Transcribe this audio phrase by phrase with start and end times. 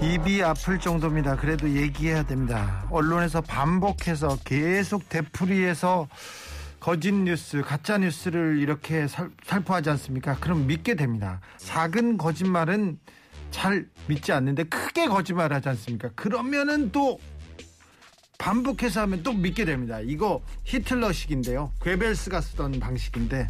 [0.00, 1.36] 입이 아플 정도입니다.
[1.36, 2.86] 그래도 얘기해야 됩니다.
[2.90, 6.08] 언론에서 반복해서 계속 되풀이해서
[6.80, 10.36] 거짓 뉴스, 가짜 뉴스를 이렇게 살, 살포하지 않습니까?
[10.40, 11.40] 그럼 믿게 됩니다.
[11.58, 12.98] 작은 거짓말은
[13.52, 16.10] 잘 믿지 않는데 크게 거짓말 하지 않습니까?
[16.16, 17.20] 그러면은 또
[18.38, 20.00] 반복해서 하면 또 믿게 됩니다.
[20.00, 21.72] 이거 히틀러식인데요.
[21.80, 23.46] 괴벨스가 쓰던 방식인데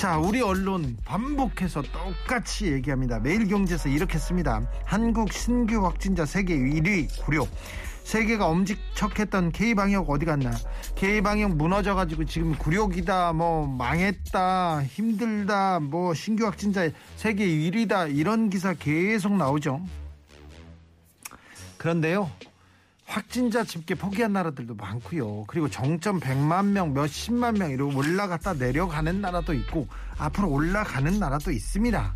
[0.00, 3.18] 자, 우리 언론 반복해서 똑같이 얘기합니다.
[3.18, 4.62] 매일경제에서 이렇게 씁니다.
[4.86, 7.46] 한국 신규 확진자 세계 1위 구려.
[8.04, 10.52] 세계가 엄지척했던 K방역 어디 갔나?
[10.94, 18.72] K방역 무너져 가지고 지금 굴욕이다, 뭐 망했다, 힘들다, 뭐 신규 확진자 세계 1위다 이런 기사
[18.72, 19.82] 계속 나오죠.
[21.76, 22.30] 그런데요.
[23.10, 25.42] 확진자 집계 포기한 나라들도 많고요.
[25.48, 32.14] 그리고 정점 100만 명, 몇십만 명 이러고 올라갔다 내려가는 나라도 있고 앞으로 올라가는 나라도 있습니다.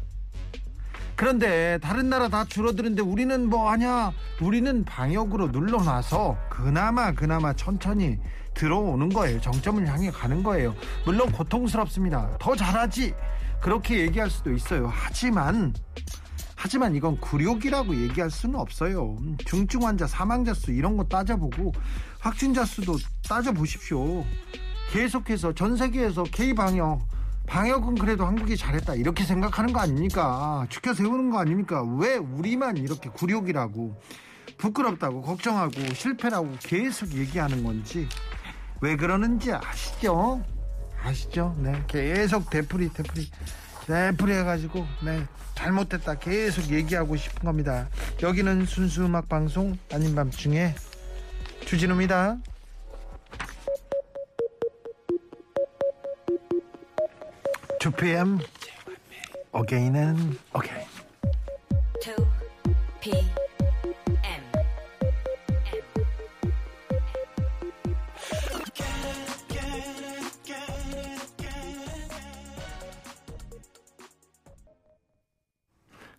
[1.16, 4.12] 그런데 다른 나라 다 줄어드는데 우리는 뭐 하냐?
[4.40, 8.20] 우리는 방역으로 눌러놔서 그나마 그나마 천천히
[8.54, 9.40] 들어오는 거예요.
[9.40, 10.76] 정점을 향해 가는 거예요.
[11.04, 12.36] 물론 고통스럽습니다.
[12.38, 13.14] 더 잘하지.
[13.60, 14.88] 그렇게 얘기할 수도 있어요.
[14.92, 15.74] 하지만
[16.64, 19.18] 하지만 이건 굴욕이라고 얘기할 수는 없어요.
[19.44, 21.72] 중증 환자, 사망자 수 이런 거 따져보고
[22.18, 22.96] 확진자 수도
[23.28, 24.24] 따져보십시오.
[24.90, 27.06] 계속해서 전 세계에서 K 방역
[27.46, 30.66] 방역은 그래도 한국이 잘했다 이렇게 생각하는 거 아닙니까?
[30.70, 31.82] 지켜 세우는 거 아닙니까?
[31.98, 34.00] 왜 우리만 이렇게 굴욕이라고
[34.56, 38.08] 부끄럽다고 걱정하고 실패라고 계속 얘기하는 건지
[38.80, 40.42] 왜 그러는지 아시죠?
[41.02, 41.54] 아시죠?
[41.58, 43.30] 네, 계속 되풀이 되풀이
[43.86, 47.88] 되풀이 해가지고 네 잘못됐다 계속 얘기하고 싶은 겁니다.
[48.22, 50.74] 여기는 순수 음악 방송 아닌 밤중에
[51.64, 52.38] 주진우입니다.
[57.78, 58.38] 투 PM
[59.52, 60.86] 어게인은 어게인
[62.00, 62.14] 2
[63.00, 63.43] PM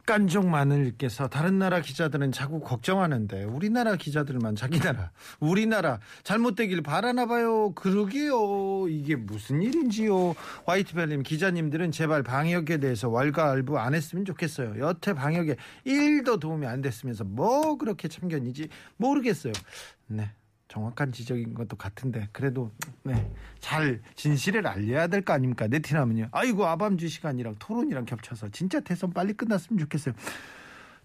[0.06, 7.74] 깐족 마늘께서 다른 나라 기자들은 자꾸 걱정하는데 우리나라 기자들만 자기 나라 우리나라 잘못되길 바라나 봐요.
[7.74, 8.88] 그러게요.
[8.88, 10.36] 이게 무슨 일인지요?
[10.66, 14.80] 화이트벨님 기자님들은 제발 방역에 대해서 왈가왈부 안 했으면 좋겠어요.
[14.80, 15.56] 여태 방역에
[15.86, 19.54] 1도 도움이 안 됐으면서 뭐 그렇게 참견이지 모르겠어요.
[20.08, 20.32] 네
[20.76, 22.70] 정확한 지적인 것도 같은데 그래도
[23.04, 23.32] 네,
[23.62, 25.68] 잘 진실을 알려야 될 거 아닙니까?
[25.68, 26.28] 네티나면요.
[26.32, 30.14] 아이고 아밤주 시간이랑 토론이랑 겹쳐서 진짜 대선 빨리 끝났으면 좋겠어요.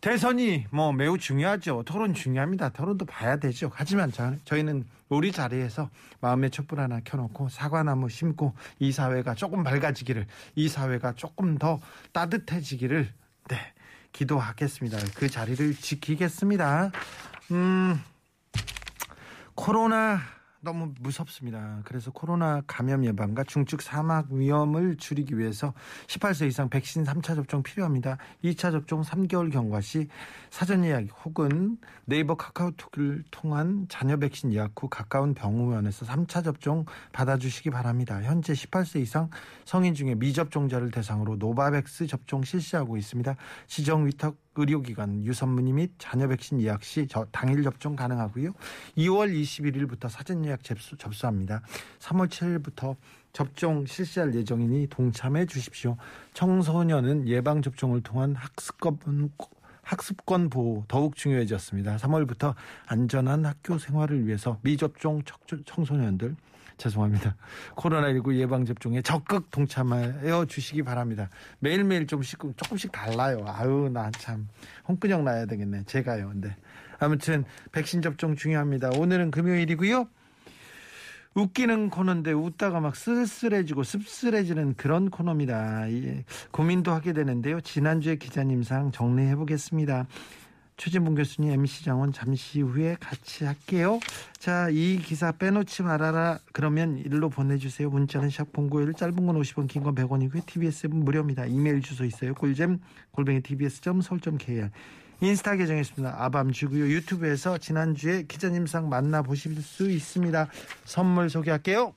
[0.01, 1.85] 대선이 뭐 매우 중요하죠.
[1.85, 2.71] 토론 중요합니다.
[2.71, 3.71] 토론도 봐야 되죠.
[3.73, 5.89] 하지만 저, 저희는 우리 자리에서
[6.21, 10.27] 마음의 촛불 하나 켜놓고 사과나무 심고 이 사회가 조금 밝아지기를
[10.57, 11.79] 이 사회가 조금 더
[12.13, 13.09] 따뜻해지기를
[13.49, 13.57] 네
[14.13, 14.99] 기도하겠습니다.
[15.15, 16.91] 그 자리를 지키겠습니다.
[17.53, 18.03] 음
[19.61, 20.21] 코로나
[20.63, 21.83] 너무 무섭습니다.
[21.85, 25.75] 그래서 코로나 감염 예방과 중증 사망 위험을 줄이기 위해서
[26.07, 28.17] 18세 이상 백신 3차 접종 필요합니다.
[28.43, 30.09] 2차 접종 3개월 경과 시
[30.49, 31.77] 사전 예약 혹은
[32.07, 38.23] 네이버 카카오톡을 통한 잔여 백신 예약 후 가까운 병원에서 3차 접종 받아주시기 바랍니다.
[38.23, 39.29] 현재 18세 이상
[39.67, 43.37] 성인 중에 미접종자를 대상으로 노바백스 접종 실시하고 있습니다.
[43.67, 48.53] 지정 위탁 의료기관 유선문의 및 잔여 백신 예약 시 당일 접종 가능하고요.
[48.97, 51.63] 2월 21일부터 사전 예약 접수, 접수합니다.
[52.01, 52.97] 3월 7일부터
[53.33, 55.97] 접종 실시할 예정이니 동참해 주십시오.
[56.35, 59.31] 청소년은 예방 접종을 통한 학습권
[59.83, 61.97] 학습권 보호 더욱 중요해졌습니다.
[61.97, 62.55] 3월부터
[62.87, 65.23] 안전한 학교 생활을 위해서 미접종
[65.65, 66.37] 청소년들
[66.81, 67.37] 죄송합니다.
[67.77, 71.29] 코로나19 예방접종에 적극 동참하여 주시기 바랍니다.
[71.61, 73.45] 매일매일 좀씩, 조금씩 달라요.
[73.47, 74.49] 아유, 나 참.
[74.89, 75.85] 홍근영 나야 되겠네.
[75.85, 76.29] 제가요.
[76.29, 76.57] 근데.
[76.99, 78.91] 아무튼, 백신 접종 중요합니다.
[78.97, 80.09] 오늘은 금요일이고요.
[81.35, 85.85] 웃기는 코너인데 웃다가 막 쓸쓸해지고 씁쓸해지는 그런 코너입니다.
[86.51, 87.61] 고민도 하게 되는데요.
[87.61, 90.07] 지난주에 기자님상 정리해 보겠습니다.
[90.81, 94.01] 최진봉 교수님, MC 장원 잠시 후에 같이 할게요.
[94.39, 96.39] 자, 이 기사 빼놓지 말아라.
[96.53, 97.91] 그러면 일로 보내주세요.
[97.91, 100.47] 문자는 샵0951 짧은 건 50원, 긴 건 100원이고요.
[100.47, 101.45] TBS는 무료입니다.
[101.45, 102.33] 이메일 주소 있어요.
[102.33, 102.81] 꿀잼
[103.11, 104.71] 골뱅이 tbs.서울.kr
[105.21, 106.15] 인스타 계정에 있습니다.
[106.25, 106.87] 아밤주고요.
[106.89, 110.49] 유튜브에서 지난주에 기자님상 만나보실 수 있습니다.
[110.87, 111.93] 선물 소개할게요.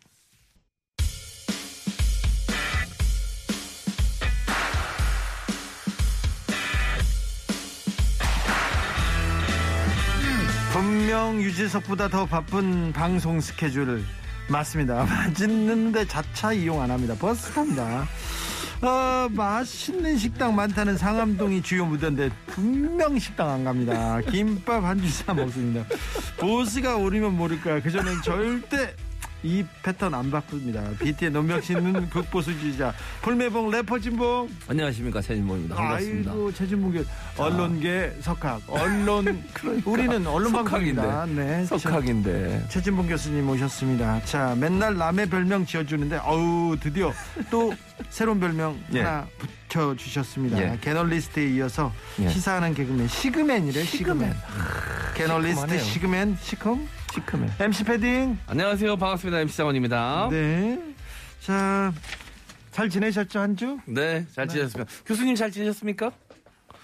[11.24, 14.04] 분명 유재석보다 더 바쁜 방송 스케줄
[14.50, 15.06] 맞습니다.
[15.40, 17.16] 맞는데 자차 이용 안 합니다.
[17.18, 18.06] 버스 탑니다.
[18.82, 24.20] 어, 맛있는 식당 많다는 상암동이 주요 무대인데 분명 식당 안 갑니다.
[24.30, 25.86] 김밥 한 주사 먹습니다.
[26.38, 27.80] 보스가 오르면 모를까.
[27.80, 28.94] 그전엔 절대
[29.44, 30.84] 이 패턴 안 바꿉니다.
[31.00, 34.50] BT의 논명 씨는 극보수주의자 풀매봉 래퍼 진봉.
[34.70, 35.76] 안녕하십니까 최진모입니다.
[35.76, 36.32] 반갑습니다.
[36.32, 36.94] 아이고 최진봉
[37.38, 39.44] 언론계 석학 언론
[39.86, 41.26] 우리는 언론 방송입니다.
[41.26, 44.24] 네, 석학인데 최 진봉 교수님 오셨습니다.
[44.26, 47.12] 자, 맨날 남의 별명 지어주는데, 어우, 드디어
[47.50, 47.74] 또
[48.10, 49.02] 새로운 별명 예.
[49.02, 49.28] 하나
[49.68, 50.58] 붙여주셨습니다.
[50.60, 50.78] 예.
[50.82, 52.30] 개널리스트에 이어서 예.
[52.30, 54.34] 시사하는 개그맨, 시그맨이래, 시그맨.
[55.16, 55.84] 개널리스트 시커먼해요.
[55.84, 56.88] 시그맨, 시컴?
[57.14, 57.48] 시크맨.
[57.60, 58.40] MC 패딩.
[58.48, 58.98] 안녕하세요.
[58.98, 59.40] 반갑습니다.
[59.42, 60.30] MC 장원입니다.
[60.32, 60.76] 네.
[60.76, 60.96] 네.
[61.42, 61.94] 자,
[62.72, 63.78] 잘 지내셨죠, 한 주?
[64.34, 64.92] 잘 지내셨습니까?
[65.06, 66.12] 교수님 잘 지내셨습니까?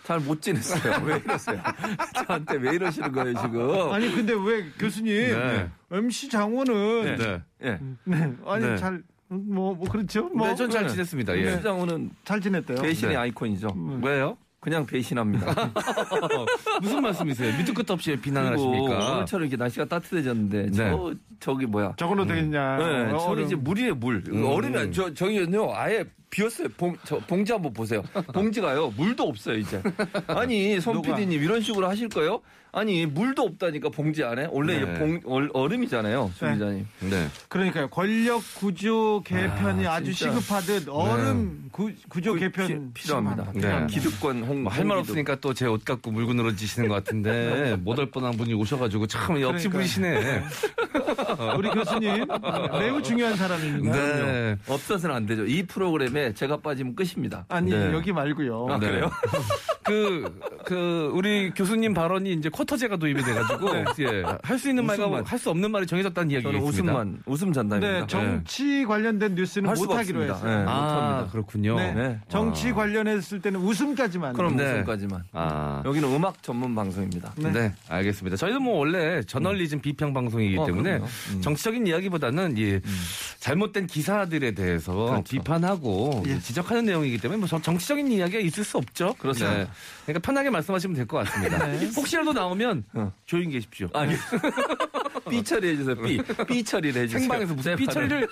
[0.03, 1.03] 잘 못 지냈어요.
[1.03, 1.61] 왜 이러세요?
[2.27, 3.91] 저한테 왜 이러시는 거예요 지금?
[3.91, 5.69] 아니, 근데 왜 교수님, 네.
[5.91, 7.41] MC 장원은, 네.
[7.63, 7.79] 예.
[8.03, 8.33] 네.
[8.45, 8.77] 아니, 네.
[8.77, 10.29] 잘, 뭐, 뭐, 그렇죠?
[10.29, 10.89] 뭐, 네, 전잘 네.
[10.89, 11.37] 지냈습니다.
[11.37, 11.57] 예.
[11.57, 12.81] 시장훈은 잘 지냈대요.
[12.81, 13.19] 배신의 네.
[13.19, 13.69] 아이콘이죠.
[14.03, 14.37] 왜요?
[14.59, 15.71] 그냥 배신합니다.
[16.81, 17.57] 무슨 말씀이세요?
[17.57, 19.13] 밑도 끝도 없이 비난을 하십니까?
[19.15, 21.93] 오늘처럼 이렇게 날씨가 따뜻해졌는데 저 저기 뭐야?
[21.97, 22.77] 저걸로 되겠냐.
[22.77, 23.45] 네, 어, 저는.
[23.45, 24.21] 이제 물이에요 물.
[24.27, 24.43] 음.
[24.45, 26.67] 얼음이 저 저기는요 아예 비었어요.
[26.77, 28.03] 봉, 저 봉지 한번 보세요.
[28.33, 29.81] 봉지가요 물도 없어요 이제.
[30.27, 31.15] 아니 손 누가?
[31.15, 32.41] PD님 이런 식으로 하실 거예요?
[32.71, 34.93] 아니 물도 없다니까 봉지 안에 원래 네.
[34.99, 36.53] 봉 얼, 얼음이잖아요, 수 네.
[36.53, 36.87] 기자님.
[37.09, 37.27] 네.
[37.47, 37.87] 그러니까요.
[37.89, 40.13] 권력 구조 개편이 아, 주.
[40.13, 43.51] 시급하듯 얼음 구, 구조 그 개편 피- 필요합니다.
[43.55, 43.87] 네.
[43.89, 45.11] 기득권 홍 뭐 할말 홍기득.
[45.13, 49.69] 없으니까 또 제 옷 갖고 물고 늘어지시는 것 같은데 못올 뻔한 분이 오셔가지고 참 그러니까요.
[49.69, 50.43] 부리시네.
[51.57, 52.25] 우리 교수님
[52.79, 53.95] 매우 중요한 사람입니다.
[53.95, 54.57] 네.
[54.67, 55.45] 없어서는 안 되죠.
[55.45, 57.45] 이 프로그램에 제가 빠지면 끝입니다.
[57.49, 57.91] 아니 네.
[57.93, 58.77] 여기 말고요.
[58.79, 58.87] 네.
[58.87, 59.11] 그래요?
[59.85, 63.69] 그, 그, 우리 교수님 발언이 이제 쿼터제가 도입이 돼가지고,
[63.99, 64.23] 예.
[64.43, 65.21] 할 수 있는 말과.
[65.25, 66.93] 할 수 없는 말이 정해졌다는 이야기가 저는 있습니다.
[66.93, 67.99] 웃음만 웃음 전담입니다.
[68.01, 70.23] 네, 정치 관련된 뉴스는 못하기로.
[70.23, 70.43] 했어요.
[70.43, 70.65] 네.
[70.67, 71.27] 아, 못합니다.
[71.31, 71.75] 그렇군요.
[71.77, 71.93] 네.
[71.93, 72.19] 네.
[72.27, 72.73] 정치 아.
[72.75, 74.33] 관련했을 때는 웃음까지만.
[74.33, 74.65] 그럼 네.
[74.65, 75.23] 웃음까지만.
[75.31, 75.81] 아.
[75.85, 77.31] 여기는 음악 전문 방송입니다.
[77.37, 77.51] 네.
[77.51, 77.73] 네.
[77.87, 78.35] 알겠습니다.
[78.35, 80.99] 저희도 뭐 원래 저널리즘 비평 방송이기 어, 때문에.
[81.31, 81.41] 음.
[81.41, 82.79] 정치적인 이야기보다는 이
[83.39, 85.23] 잘못된 기사들에 대해서 그렇죠.
[85.23, 86.39] 비판하고 예.
[86.39, 89.15] 지적하는 내용이기 때문에 뭐 저- 정치적인 이야기가 있을 수 없죠.
[89.19, 89.57] 그렇습니다.
[89.59, 89.67] 네.
[90.05, 91.57] 그러니까 편하게 말씀하시면 될 것 같습니다.
[91.95, 93.13] 혹시라도 나 오면 어.
[93.25, 93.87] 조용히 계십시오.
[93.93, 94.15] 아니
[95.29, 95.95] 삐 처리해 주세요.
[95.95, 96.21] 삐.
[96.47, 97.19] 삐 처리를 해 주세요.
[97.21, 98.27] 생방에서 무슨 삐 처리를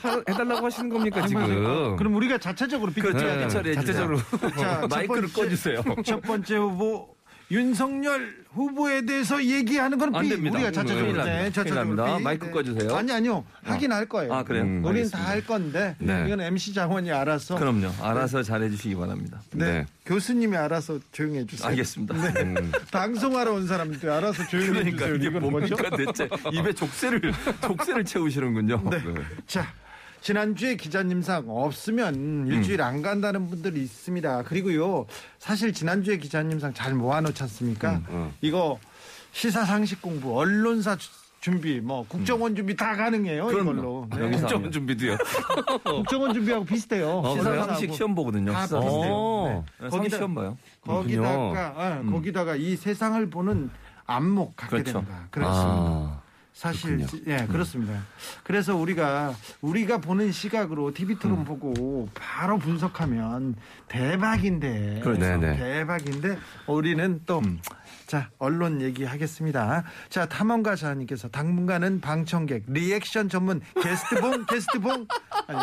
[0.00, 1.96] 하- 해달라고 하시는 겁니까 지금?
[1.96, 3.18] 그럼 우리가 자체적으로 그렇죠.
[3.18, 3.84] 삐쳐야 네, 삐 처리해주세요.
[3.84, 4.50] 자체적으로.
[4.56, 5.82] 자, 첫 마이크를 꺼주세요.
[6.04, 7.16] 첫 번째 후보
[7.50, 10.30] 윤석열 후보에 대해서 얘기하는 건 안 삐.
[10.30, 10.56] 됩니다.
[10.56, 11.24] 우리가 자체적으로 큰일 납니다.
[11.32, 12.16] 네, 큰일 자체적으로 납니다.
[12.18, 12.22] 삐.
[12.24, 12.50] 마이크 네.
[12.50, 12.96] 꺼주세요.
[12.96, 13.44] 아니 아니요.
[13.62, 14.32] 하긴 할 거예요.
[14.34, 14.64] 아, 그래요?
[14.64, 15.08] 음, 우리는.
[15.10, 16.24] 다 할 건데 네.
[16.26, 17.90] 이건 MC 장원이 알아서 그럼요.
[18.02, 19.40] 알아서 잘해주시기 바랍니다.
[19.52, 19.64] 네.
[19.72, 19.86] 네.
[20.06, 21.68] 교수님이 알아서 조용해 주세요.
[21.68, 22.14] 알겠습니다.
[22.14, 22.72] 음.
[22.90, 25.14] 방송하러 온 사람들 알아서 조용해 그러니까 주세요.
[25.16, 25.30] 이게?
[25.38, 28.82] 뭡니까 대체 입에 족쇄를 족쇄를 채우시는군요.
[28.90, 28.98] 네.
[29.46, 29.66] 자,
[30.20, 34.42] 지난주에 기자님상 없으면 일주일 안 간다는 분들이 있습니다.
[34.42, 35.06] 그리고요,
[35.38, 38.00] 사실 지난주에 기자님상 잘 모아놓지 않습니까?
[38.10, 38.32] 음.
[38.40, 38.78] 이거
[39.32, 43.48] 시사상식 공부, 언론사 주- 준비, 뭐 국정원 준비 다 가능해요.
[43.52, 44.08] 이걸로.
[44.10, 44.24] 네.
[44.24, 45.16] 여기서 국정원 준비도요.
[45.84, 47.20] 국정원 준비하고 비슷해요.
[47.20, 48.52] 어, 시사상식 시험 보거든요.
[48.52, 48.90] 다 시사상식.
[48.90, 49.14] 비슷해요.
[49.14, 49.64] 어.
[49.80, 50.58] 네, 거기다- 상식 시험 봐요.
[50.84, 52.10] 거기다가 아, 음.
[52.10, 53.70] 거기다가 이 세상을 보는
[54.06, 54.92] 안목 갖게 그렇죠.
[55.00, 55.26] 된다.
[55.30, 55.72] 그렇습니다.
[55.80, 56.22] 아.
[56.58, 57.22] 사실 그렇군요.
[57.32, 58.02] 예 그렇습니다.
[58.42, 61.18] 그래서 우리가 우리가 보는 시각으로 TV 음.
[61.20, 63.54] 토론 보고 바로 분석하면
[63.86, 65.20] 대박인데 그렇죠.
[65.20, 65.56] 네네.
[65.56, 66.36] 대박인데
[66.66, 67.60] 우리는 또 음.
[68.08, 69.84] 자, 언론 얘기하겠습니다.
[70.08, 75.06] 자, 탐험가 자님께서 당분간은 방청객, 리액션 전문 게스트봉, 게스트봉.
[75.46, 75.60] 아니,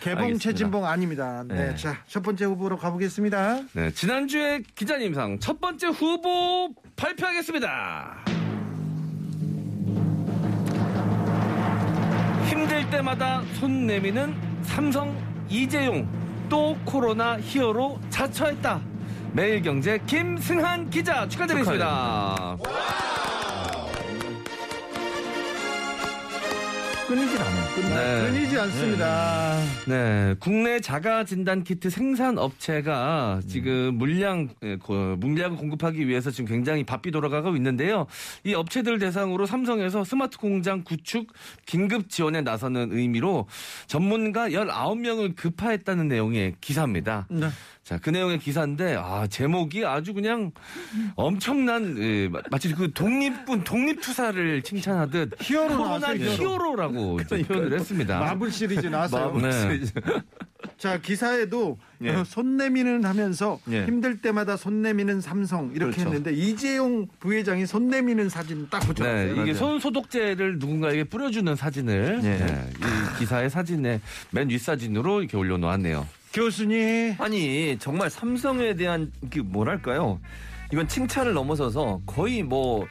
[0.00, 0.38] 개봉 알겠습니다.
[0.38, 1.44] 최진봉 아닙니다.
[1.46, 1.68] 네.
[1.68, 1.76] 네.
[1.76, 3.60] 자, 첫 번째 후보로 가보겠습니다.
[3.74, 8.45] 네, 지난주에 기자님상 첫 번째 후보 발표하겠습니다.
[12.46, 15.16] 힘들 때마다 손 내미는 삼성
[15.48, 16.06] 이재용
[16.48, 18.80] 또 코로나 히어로 자처했다.
[19.32, 21.86] 매일경제 김승한 기자 축하드리겠습니다.
[22.38, 22.75] 않아요.
[27.76, 28.30] 네.
[28.30, 29.58] 끊이지 않습니다.
[29.86, 36.46] 네, 국내 자가 진단 키트 생산 업체가 지금 물량 예, 고- 물량을 공급하기 위해서 지금
[36.48, 38.06] 굉장히 바삐 돌아가고 있는데요.
[38.44, 41.32] 이 업체들 대상으로 삼성에서 스마트 공장 구축
[41.66, 43.46] 긴급 지원에 나서는 의미로
[43.86, 47.26] 전문가 19명을 급파했다는 내용의 기사입니다.
[47.30, 47.48] 네.
[47.86, 50.50] 자, 그 내용의 기사인데, 아, 제목이 아주 그냥
[51.14, 56.32] 엄청난, 예, 마- 마치 그 독립군, 독립투사를 칭찬하듯 히어로 코로나 히어로.
[56.32, 58.18] 히어로라고 이제 표현을 했습니다.
[58.18, 59.38] 마블 시리즈 나왔어요.
[59.40, 59.80] 네.
[60.78, 62.10] 자 기사에도 예.
[62.10, 63.84] 어, 손 내미는 하면서 예.
[63.84, 66.00] 힘들 때마다 손 내미는 삼성 이렇게 그렇죠.
[66.10, 69.42] 했는데 이재용 부회장이 손 내미는 사진 딱 네, 붙여놨어요.
[69.42, 72.28] 이게 손 소독제를 누군가에게 뿌려주는 사진을 예.
[72.38, 74.00] 네, 이 기사의 사진에
[74.32, 76.04] 맨 윗사진으로 이렇게 올려놓았네요.
[76.32, 80.20] 교수님 아니 정말 삼성에 대한 그 뭐랄까요?
[80.72, 82.88] 이건 칭찬을 넘어서서 거의 뭐 수-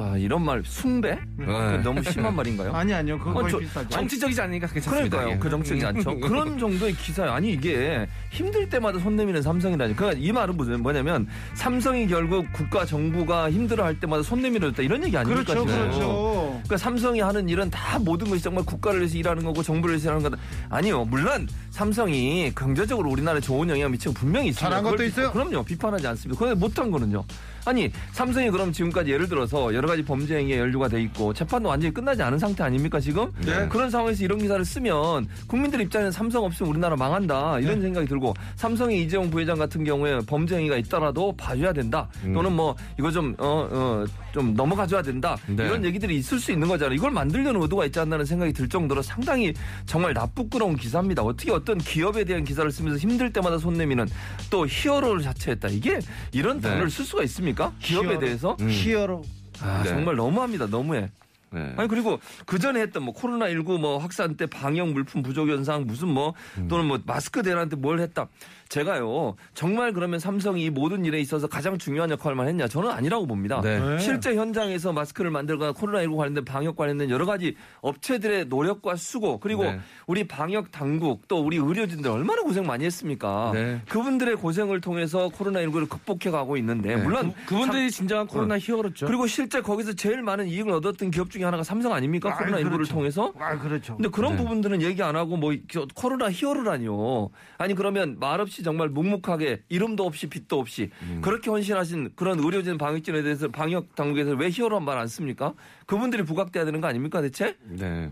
[0.00, 1.18] 아, 이런 말 숭배?
[1.36, 1.78] 네.
[1.82, 2.72] 너무 심한 말인가요?
[2.72, 3.88] 아니 아니요 그거 어, 거의 저- 비슷하죠.
[3.88, 5.08] 정치적이지 않으니까 괜찮습니다.
[5.16, 5.34] 그러니까요.
[5.34, 5.38] 예.
[5.40, 6.20] 그 정책이 않죠.
[6.20, 7.32] 그런 정도의 기사예요.
[7.32, 9.96] 아니 이게 힘들 때마다 손 내미는 삼성이라니.
[9.96, 15.16] 그러니까 이 말은 무슨 뭐냐면 삼성이 결국 국가 정부가 힘들어할 때마다 손 내밀어줬다 이런 얘기
[15.16, 15.42] 아닙니까?
[15.52, 15.80] 그렇죠 지금?
[15.82, 16.48] 그렇죠.
[16.52, 20.30] 그러니까 삼성이 하는 일은 다 모든 것이 정말 국가를 위해서 일하는 거고 정부를 위해서 일하는
[20.30, 20.40] 거다.
[20.70, 21.04] 아니요.
[21.06, 24.68] 물론 삼성이 경제적으로 우리나라에 좋은 영향을 미치고 분명히 있습니다.
[24.68, 25.32] 잘한 것도 그걸 비- 있어요?
[25.32, 25.62] 그럼요.
[25.64, 26.38] 비판하지 않습니다.
[26.38, 27.24] 그런데 못한 거는요.
[27.68, 31.92] 아니 삼성이 그럼 지금까지 예를 들어서 여러 가지 범죄 행위에 연루가 돼 있고 재판도 완전히
[31.92, 33.30] 끝나지 않은 상태 아닙니까 지금?
[33.44, 33.68] 네.
[33.68, 39.02] 그런 상황에서 이런 기사를 쓰면 국민들 입장에는 삼성 없으면 우리나라 망한다 이런 생각이 들고 삼성의
[39.02, 42.32] 이재용 부회장 같은 경우에 범죄 행위가 있더라도 봐줘야 된다 음.
[42.32, 44.04] 또는 뭐 이거 좀 어 어
[44.38, 45.64] 좀 넘어가줘야 된다 네.
[45.64, 46.94] 이런 얘기들이 있을 수 있는 거잖아요.
[46.94, 49.52] 이걸 만들려는 의도가 있지 않나는 생각이 들 정도로 상당히
[49.84, 51.22] 정말 나쁘끄러운 기사입니다.
[51.22, 54.06] 어떻게 어떤 기업에 대한 기사를 쓰면서 힘들 때마다 손 내미는
[54.48, 55.68] 또 히어로를 자처했다.
[55.68, 55.98] 이게
[56.30, 56.68] 이런 네.
[56.68, 57.72] 단어를 쓸 수가 있습니까?
[57.80, 58.20] 기업에 히어로.
[58.20, 58.56] 대해서?
[58.60, 58.70] 음.
[58.70, 59.24] 히어로
[59.60, 59.88] 아, 네.
[59.88, 60.66] 정말 너무합니다.
[60.66, 61.10] 너무해.
[61.50, 61.72] 네.
[61.76, 65.84] 아니 그리고 그 전에 했던 뭐 코로나 19 뭐 확산 때 방역 물품 부족 현상
[65.86, 66.68] 무슨 뭐 음.
[66.68, 68.28] 또는 뭐 마스크 대란한테 뭘 했다.
[68.68, 72.68] 제가요 정말 그러면 삼성이 이 모든 일에 있어서 가장 중요한 역할만 했냐?
[72.68, 73.60] 저는 아니라고 봅니다.
[73.62, 73.78] 네.
[73.78, 73.98] 네.
[73.98, 79.80] 실제 현장에서 마스크를 만들거나 코로나19 관련된 방역 관련된 여러 가지 업체들의 노력과 수고 그리고 네.
[80.06, 83.52] 우리 방역 당국 또 우리 의료진들 얼마나 고생 많이 했습니까?
[83.54, 83.80] 네.
[83.88, 89.06] 그분들의 고생을 통해서 코로나19를 극복해 가고 있는데 물론 그, 분들이 진정한 코로나 히어로죠.
[89.06, 92.36] 그리고 실제 거기서 제일 많은 이익을 얻었던 기업 중에 하나가 삼성 아닙니까?
[92.38, 92.94] 아이, 코로나19를 그렇죠.
[92.94, 93.32] 통해서.
[93.38, 93.96] 아 그렇죠.
[93.96, 94.42] 근데 그런 네.
[94.42, 97.30] 부분들은 얘기 안 하고 뭐저 코로나 히어로라니요.
[97.56, 101.20] 아니 그러면 말없이 정말 묵묵하게 이름도 없이 빛도 없이 음.
[101.22, 105.54] 그렇게 헌신하신 그런 의료진 방역진에 대해서 방역 당국에서 왜 히어로란 말안 씁니까?
[105.86, 107.56] 그분들이 부각돼야 되는 거 아닙니까 대체?
[107.64, 108.10] 네.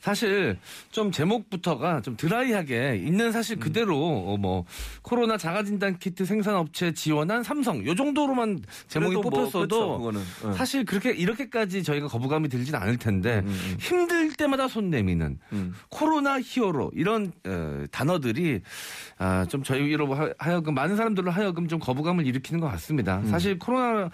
[0.00, 0.58] 사실
[0.90, 4.64] 좀 제목부터가 좀 드라이하게 있는 사실 그대로 어, 뭐
[5.02, 10.20] 코로나 자가진단 키트 생산업체 지원한 삼성 요 정도로만 제목이 뭐, 그렇죠, 뽑혔어도 그거는.
[10.48, 10.52] 예.
[10.52, 13.76] 사실 그렇게 이렇게까지 저희가 거부감이 들진 않을 텐데 음, 음.
[13.80, 15.74] 힘들 때마다 손 내미는 음.
[15.88, 18.60] 코로나 히어로 이런 어, 단어들이
[19.18, 23.18] 아, 좀 저희로 하- 하여금 많은 사람들로 하여금 좀 거부감을 일으키는 것 같습니다.
[23.18, 23.26] 음.
[23.28, 24.10] 사실 코로나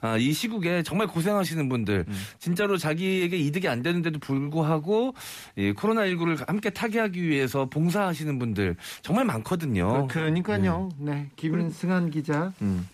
[0.00, 2.14] 아, 이 시국에 정말 고생하시는 분들 음.
[2.38, 5.14] 진짜로 자기에게 이득이 안 되는데도 불구하고
[5.56, 10.06] 이 코로나19를 함께 타개하기 위해서 봉사하시는 분들 정말 많거든요.
[10.08, 10.90] 그러니까요.
[10.98, 12.52] 네, 김승한 기자.
[12.62, 12.88] 음.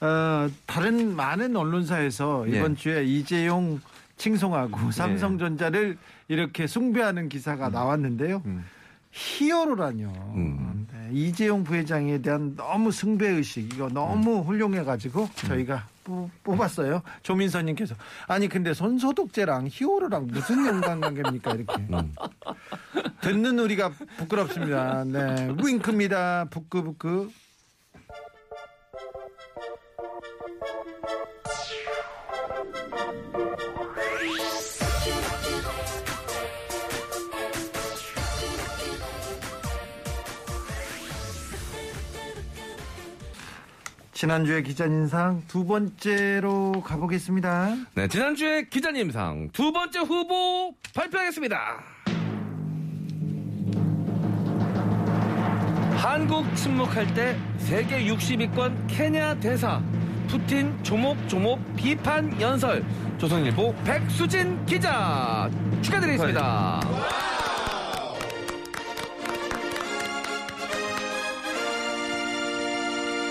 [0.00, 2.58] 어, 다른 많은 언론사에서 예.
[2.58, 3.80] 이번 주에 이재용
[4.16, 8.42] 칭송하고 삼성전자를 이렇게 숭배하는 기사가 나왔는데요.
[8.46, 8.64] 음.
[9.10, 10.08] 히어로라뇨.
[10.34, 10.86] 음.
[10.92, 14.42] 네, 이재용 부회장에 대한 너무 숭배 의식 이거 너무 음.
[14.44, 17.02] 훌륭해가지고 저희가 뽑- 뽑았어요.
[17.22, 17.94] 조민서님께서
[18.28, 22.14] 아니 근데 손소독제랑 히어로랑 무슨 연관관계입니까 이렇게 음.
[23.20, 25.04] 듣는 우리가 부끄럽습니다.
[25.04, 26.46] 네, 윙크입니다.
[26.50, 27.28] 부끄부끄.
[44.20, 47.74] 지난주에 기자인상 두 번째로 가보겠습니다.
[47.94, 51.56] 네, 지난주에 기자님상 두 번째 후보 발표하겠습니다.
[55.96, 59.82] 한국 침묵할 때 세계 60위권 케냐 대사
[60.28, 62.84] 푸틴 조목조목 비판 연설
[63.16, 65.48] 조선일보 백수진 기자
[65.80, 67.29] 축하드리겠습니다.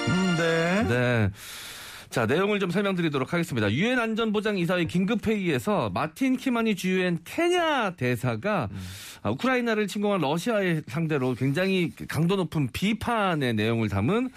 [0.10, 0.84] 음, 네.
[0.88, 1.32] 네.
[2.10, 3.72] 자, 내용을 좀 설명드리도록 하겠습니다.
[3.72, 8.68] 유엔 안전보장 이사회 긴급 회의에서 마틴 키마니 주유엔 케냐 대사가
[9.22, 14.30] 아, 우크라이나를 침공한 러시아의 상대로 굉장히 강도 높은 비판의 내용을 담은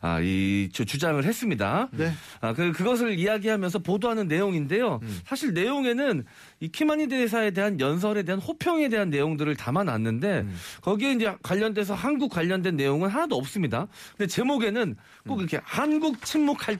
[0.00, 1.88] 아, 이 주- 주장을 했습니다.
[1.90, 2.12] 네.
[2.40, 5.00] 아, 그, 그것을 이야기하면서 보도하는 내용인데요.
[5.26, 6.24] 사실 내용에는
[6.60, 10.46] 이 키마니 대사에 대한 연설에 대한 호평에 대한 내용들을 담아놨는데
[10.82, 13.88] 거기에 이제 관련돼서 한국 관련된 내용은 하나도 없습니다.
[14.16, 14.94] 근데 제목에는
[15.28, 16.78] 꼭 이렇게 한국 침묵할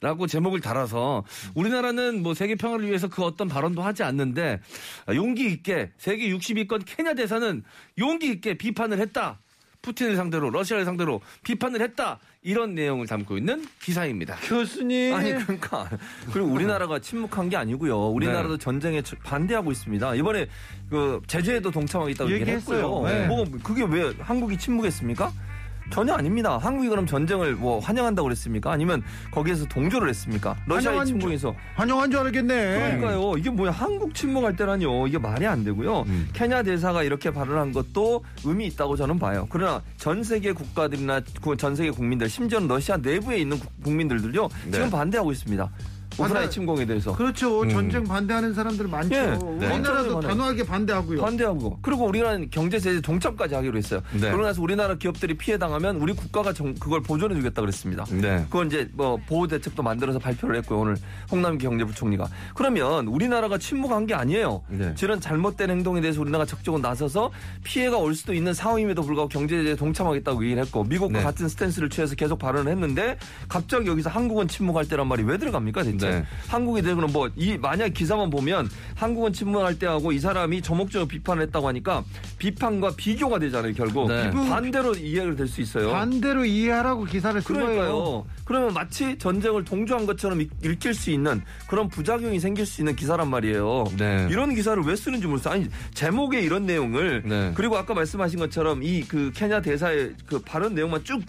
[0.00, 1.24] 때라고 제목을 달아서
[1.54, 4.60] 우리나라는 뭐 세계 평화를 위해서 그 어떤 발언도 하지 않는데
[5.06, 7.64] 아, 용기 있게 세계 60위권 케냐 대사는
[7.98, 9.40] 용기 있게 비판을 했다.
[9.82, 14.36] 푸틴을 상대로 러시아를 상대로 비판을 했다 이런 내용을 담고 있는 기사입니다.
[14.44, 15.14] 교수님.
[15.14, 15.90] 아니 그러니까
[16.32, 18.08] 그리고 우리나라가 침묵한 게 아니고요.
[18.10, 18.58] 우리나라도 네.
[18.58, 20.14] 전쟁에 반대하고 있습니다.
[20.14, 20.46] 이번에
[20.88, 22.78] 그 제재에도 동참하겠다고 얘기를 얘기했어요.
[22.78, 23.08] 했고요.
[23.08, 23.26] 네.
[23.26, 25.32] 뭐 그게 왜 한국이 침묵했습니까?
[25.92, 26.56] 전혀 아닙니다.
[26.56, 28.72] 한국이 그럼 전쟁을 뭐 환영한다고 그랬습니까?
[28.72, 30.56] 아니면 거기에서 동조를 했습니까?
[30.66, 32.54] 러시아의 환영한 침묵에서 환영한 줄 알겠네.
[32.98, 33.34] 그러니까요.
[33.36, 35.06] 이게 뭐야 한국 침묵할 때라뇨.
[35.06, 36.00] 이게 말이 안 되고요.
[36.06, 36.28] 음.
[36.32, 39.46] 케냐 대사가 이렇게 발언한 것도 의미 있다고 저는 봐요.
[39.50, 44.48] 그러나 전 세계 국가들이나 그전 세계 국민들, 심지어는 러시아 내부에 있는 국- 국민들도요.
[44.66, 44.70] 네.
[44.72, 45.70] 지금 반대하고 있습니다.
[46.18, 46.50] 우크라이나.
[46.50, 47.14] 침공에 대해서.
[47.16, 47.62] 그렇죠.
[47.62, 47.68] 음.
[47.70, 49.14] 전쟁 반대하는 사람들 많죠.
[49.14, 49.20] 예.
[49.22, 49.36] 네.
[49.72, 50.20] 우리나라도 많아요.
[50.20, 51.20] 단호하게 반대하고요.
[51.20, 54.02] 반대하고 그리고 우리나라는 경제 제재 동참까지 하기로 했어요.
[54.12, 54.20] 네.
[54.20, 58.04] 그러고 나서 우리나라 기업들이 피해 당하면 우리 국가가 정- 그걸 보존해 주겠다 그랬습니다.
[58.10, 58.44] 네.
[58.50, 60.80] 그건 이제 뭐 보호 대책도 만들어서 발표를 했고요.
[60.80, 60.96] 오늘
[61.30, 62.26] 홍남기 경제부총리가.
[62.54, 64.62] 그러면 우리나라가 침묵한 게 아니에요.
[64.68, 64.94] 네.
[65.02, 67.30] 이런 잘못된 행동에 대해서 우리나라가 적극적으로 나서서
[67.64, 71.24] 피해가 올 수도 있는 상황임에도 불구하고 경제 제재에 동참하겠다고 얘기를 했고 미국과 네.
[71.24, 73.16] 같은 스탠스를 취해서 계속 발언을 했는데
[73.48, 76.11] 갑자기 여기서 한국은 침묵할 때란 말이 왜 들어갑니까 대체?
[76.20, 76.24] 네.
[76.48, 81.68] 한국에 대해서는 뭐이 만약 기사만 보면 한국은 침묵할 때 하고 이 사람이 조목조목 비판을 했다고
[81.68, 82.04] 하니까
[82.38, 84.30] 비판과 비교가 되잖아요 결국 네.
[84.30, 85.90] 반대로 이해가 될수 있어요.
[85.92, 87.66] 반대로 이해하라고 기사를 쓴 거예요.
[87.66, 88.26] 그러니까요.
[88.44, 93.28] 그러면 마치 전쟁을 동조한 것처럼 읽- 읽힐 수 있는 그런 부작용이 생길 수 있는 기사란
[93.30, 93.84] 말이에요.
[93.98, 94.26] 네.
[94.30, 95.54] 이런 기사를 왜 쓰는지 모르겠어요.
[95.54, 97.52] 아니 제목에 이런 내용을 네.
[97.54, 101.20] 그리고 아까 말씀하신 것처럼 이 그 케냐 대사의 그 발언 내용만 쭉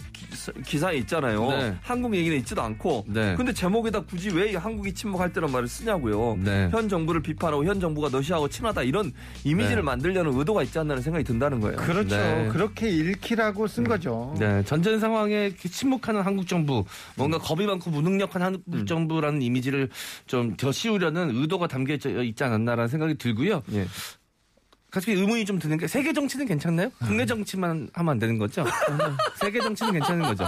[0.64, 1.48] 기, 사 에 있잖아요.
[1.50, 1.74] 네.
[1.82, 3.04] 한국 얘기는 있지도 않고.
[3.08, 3.34] 네.
[3.36, 6.38] 근데 제목에다 굳이 왜 한국이 침묵할 때란 말을 쓰냐고요.
[6.42, 6.68] 네.
[6.72, 9.12] 현 정부를 비판하고 현 정부가 러시아하고 친하다 이런
[9.44, 9.82] 이미지를 네.
[9.82, 11.76] 만들려는 의도가 있지 않나는 생각이 든다는 거예요.
[11.76, 12.16] 그렇죠.
[12.16, 12.48] 네.
[12.50, 14.34] 그렇게 읽히라고 쓴 거죠.
[14.38, 16.84] 네, 전쟁 상황에 침묵하는 한국 정부,
[17.16, 18.86] 뭔가 겁이 많고 무능력한 한국 음.
[18.86, 19.88] 정부라는 이미지를
[20.26, 23.62] 좀 더 씌우려는 의도가 담겨 있- 있지 않았나라는 생각이 들고요.
[24.94, 25.00] 예.
[25.00, 26.90] 가슴이 의문이 좀 드는 게 세계 정치는 괜찮나요?
[27.00, 28.64] 국내 정치만 하면 안 되는 거죠?
[29.40, 30.44] 세계 정치는 괜찮은 거죠?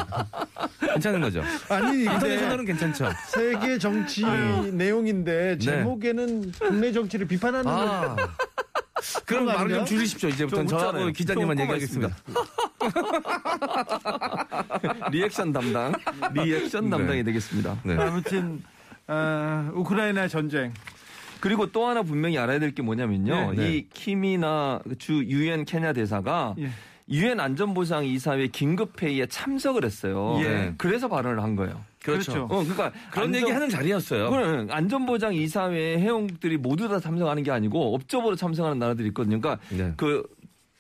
[0.93, 1.43] 괜찮은 거죠?
[1.69, 3.11] 아니 international은 괜찮죠?
[3.29, 4.25] 세계 정치
[4.73, 7.71] 내용인데 제목에는 국내 정치를 비판하는 거.
[7.73, 8.17] 아.
[9.25, 9.75] 그럼 그런 거 말을?
[9.77, 10.29] 좀 줄이십시오.
[10.29, 11.11] 이제부터 좀 저하고.
[11.11, 12.17] 기자님만 좀 얘기하겠습니다.
[15.11, 15.93] 리액션 담당,
[16.33, 16.91] 리액션 네.
[16.91, 17.77] 담당이 되겠습니다.
[17.85, 17.97] 네.
[17.97, 18.63] 아무튼
[19.09, 20.73] 어, 우크라이나 전쟁.
[21.47, 23.53] 그리고 또 하나 분명히 알아야 될 게 뭐냐면요.
[23.53, 23.73] 네, 네.
[23.77, 26.69] 이 키마니 주 유엔 케냐 대사가 예.
[27.09, 30.39] 유엔 안전보장 이사회 긴급 회의에 참석을 했어요.
[30.43, 30.75] 예.
[30.77, 31.85] 그래서 발언을 한 거예요.
[32.03, 32.43] 그렇죠.
[32.45, 34.31] 어, 그러니까 그런 안전- 얘기 하는 자리였어요.
[34.31, 39.41] 그래, 안전보장 이사회 회원들이 모두 다 참석하는 게 아니고 업적으로 참석하는 나라들이 있거든요.
[39.41, 39.93] 그러니까 네.
[39.97, 40.23] 그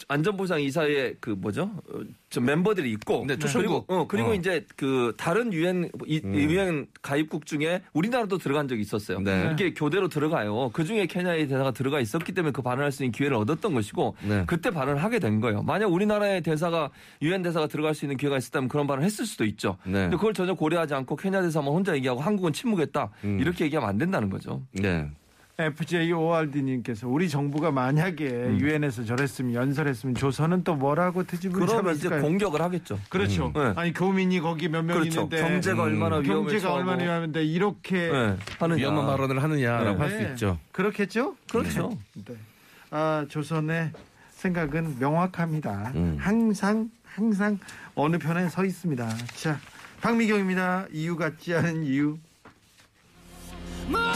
[0.08, 1.70] 안전보장 이사회 그 뭐죠?
[1.88, 3.90] 어, 저 멤버들이 있고 네, 그리고 초청국.
[3.90, 4.34] 어 그리고 어.
[4.34, 6.34] 이제 그 다른 유엔 이- 음.
[6.34, 9.20] 유엔 가입국 중에 우리나라도 들어간 적이 있었어요.
[9.20, 9.50] 네.
[9.52, 10.70] 이게 교대로 들어가요.
[10.74, 14.44] 그 중에 케냐의 대사가 들어가 있었기 때문에 그 발언할 수 있는 기회를 얻었던 것이고 네.
[14.46, 15.62] 그때 발언을 하게 된 거예요.
[15.62, 16.90] 만약 우리나라의 대사가
[17.22, 19.78] 유엔 대사가 들어갈 수 있는 기회가 있었다면 그런 발언을 했을 수도 있죠.
[19.84, 19.92] 네.
[19.92, 23.38] 근데 그걸 전혀 고려하지 않고 케냐 대사만 혼자 얘기하고 한국은 침묵했다 음.
[23.40, 24.62] 이렇게 얘기하면 안 된다는 거죠.
[24.72, 25.10] 네.
[25.58, 28.26] FJORD님께서 우리 정부가 만약에
[28.58, 32.22] 유엔에서 저랬으면 연설했으면 조선은 또 뭐라고 트집을 그러면 이제 잡았을까요?
[32.22, 32.98] 공격을 하겠죠.
[33.08, 33.46] 그렇죠.
[33.48, 33.52] 음.
[33.54, 33.72] 네.
[33.76, 35.22] 아니 교민이 거기 몇 명 그렇죠.
[35.22, 35.88] 있는데 경제가 음.
[35.88, 36.74] 얼마나 위험을 경제가.
[36.74, 38.76] 얼마나 위험한데 이렇게 네, 하느냐.
[38.82, 39.98] 위험한 발언을 하느냐라고 네.
[39.98, 40.30] 할수 네.
[40.30, 40.58] 있죠.
[40.72, 41.36] 그렇겠죠?
[41.50, 41.96] 그렇죠.
[42.26, 42.34] 네.
[42.90, 43.92] 아 조선의
[44.32, 45.92] 생각은 명확합니다.
[45.94, 46.16] 음.
[46.20, 47.58] 항상 항상
[47.94, 49.08] 어느 편에 서 있습니다.
[49.36, 49.58] 자
[50.02, 50.88] 박미경입니다.
[50.92, 52.18] 이유 같지 않은 이유.
[53.88, 54.12] 무슨 말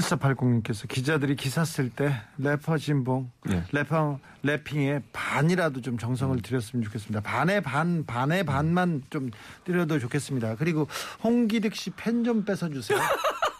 [0.00, 3.62] 7480님께서 기자들이 기사 쓸 때 래퍼 진봉, 네.
[3.72, 7.20] 래퍼 래핑에 반이라도 좀 정성을 들였으면 좋겠습니다.
[7.20, 9.30] 반에 반, 반에 반만 좀
[9.64, 10.54] 들여도 좋겠습니다.
[10.56, 10.86] 그리고
[11.22, 12.98] 홍기득 씨 펜 좀 뺏어 주세요.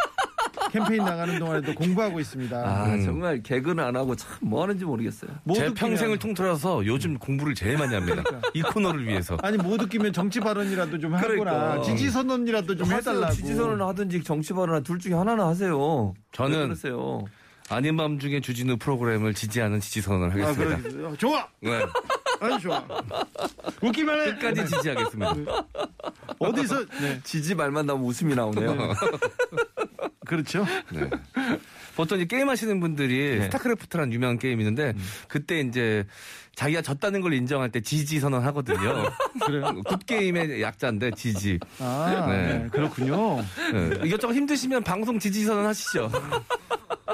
[0.70, 2.56] 캠페인 나가는 동안에도 공부하고 있습니다.
[2.56, 3.04] 아, 음.
[3.04, 5.30] 정말 개그는 안 하고 참 뭐 하는지 모르겠어요.
[5.44, 8.22] 못제 평생을 통틀어서 요즘 공부를 제일 많이 합니다.
[8.54, 9.36] 이 코너를 위해서.
[9.42, 11.82] 아니 못 웃기면 정치 발언이라도 좀 하거나 그러니까.
[11.82, 13.32] 지지 선언이라도 좀 해달라고.
[13.34, 16.14] 지지 선언을 하든지 정치 발언이나 둘 중에 하나는 하세요.
[16.32, 17.24] 저는- 왜 그러세요.
[17.70, 20.88] 아닌 밤 중에 주진우 프로그램을 지지하는 지지 선언을 아, 하겠습니다.
[20.88, 21.16] 그래.
[21.18, 21.46] 좋아.
[21.60, 21.84] 네.
[22.40, 22.82] 아주 좋아.
[23.82, 24.24] 웃기만 해.
[24.36, 25.34] 끝까지 지지하겠습니다.
[26.38, 27.20] 어디서 네.
[27.24, 28.94] 지지 말만 나면 웃음이 나오네요.
[30.28, 30.66] 그렇죠.
[30.92, 31.10] 네.
[31.98, 33.44] 보통 이제 게임 하시는 분들이 네.
[33.46, 34.94] 스타크래프트라는 유명한 게임이 있는데
[35.26, 36.06] 그때 이제
[36.54, 39.10] 자기가 졌다는 걸 인정할 때 GG 선언 하거든요.
[39.44, 39.82] 그래요?
[39.84, 41.58] good game의 약자인데 GG.
[41.80, 42.58] 아, 네.
[42.58, 42.68] 네.
[42.70, 43.38] 그렇군요.
[43.72, 43.98] 네.
[44.04, 46.08] 이것저것 힘드시면 방송 GG 선언 하시죠.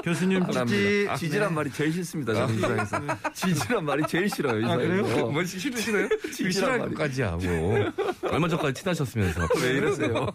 [0.03, 1.07] 교수님 지지.
[1.17, 2.33] 지지란 말이 제일 싫습니다.
[2.33, 3.17] 저는 이 세상에서.
[3.33, 4.59] 지지란 말이 제일 싫어요.
[4.61, 5.43] 이 아, 그래요?
[5.45, 6.09] 싫어 싫어요?
[6.31, 6.79] 지지란.
[6.89, 7.91] 것까지야 뭐.
[8.23, 9.47] 얼마 전까지 친하셨으면서.
[9.63, 10.27] 왜 이러세요?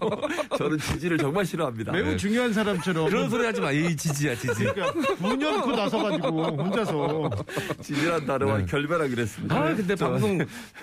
[0.59, 1.93] 저는 지지를 정말 싫어합니다.
[1.93, 3.71] 매우 중요한 사람처럼 그런 소리 하지 마.
[3.71, 4.65] 이 지지야 지지.
[4.65, 7.31] 그러니까 분연코 나서가지고 혼자서
[7.83, 8.67] 지지란 단어와 네.
[8.67, 9.55] 결별하기로 했습니다.
[9.57, 10.39] 아 근데 방송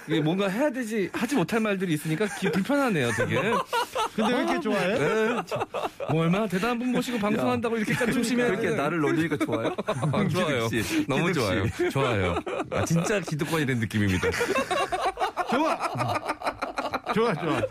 [0.07, 3.41] 이게 뭔가 해야 되지 하지 못할 말들이 있으니까 기 불편하네요 되게.
[4.15, 4.97] 근데 왜 이렇게 좋아해?
[4.97, 5.67] 네, 저-
[6.11, 8.75] 뭐 얼마나 대단한 분 모시고 방송한다고 이렇게까지 조심해야 그렇게 돼.
[8.75, 9.75] 나를 놀리니까 좋아요?
[9.85, 10.67] 아, 좋아요.
[10.69, 11.45] 씨, 너무 기득 씨.
[11.89, 11.89] 좋아요.
[11.91, 12.39] 좋아요.
[12.71, 14.29] 아, 진짜 기득권이 된 느낌입니다.
[15.51, 15.77] 좋아.
[17.17, 17.61] 좋아, 좋아.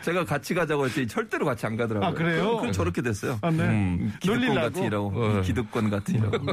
[0.00, 2.08] 제가 같이 가자고 했더니 절대로 같이 안 가더라고요.
[2.08, 2.56] 아, 그래요?
[2.56, 3.38] 그럼 저렇게 됐어요.
[3.42, 3.62] 아, 네.
[3.62, 4.12] 음.
[4.20, 4.60] 기득권 놀리려고?
[4.80, 5.12] 같으라고.
[5.14, 5.40] 어.
[5.42, 6.44] 기득권 같으라고.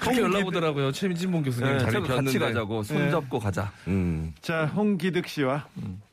[0.00, 0.92] 그렇게 연락 오더라고요.
[0.92, 2.24] 최민진 교수님 네, 자리 비었는데.
[2.24, 3.72] 같이 가자고 손잡고 가자.
[3.88, 4.34] 음.
[4.42, 5.66] 자, 홍기득 씨와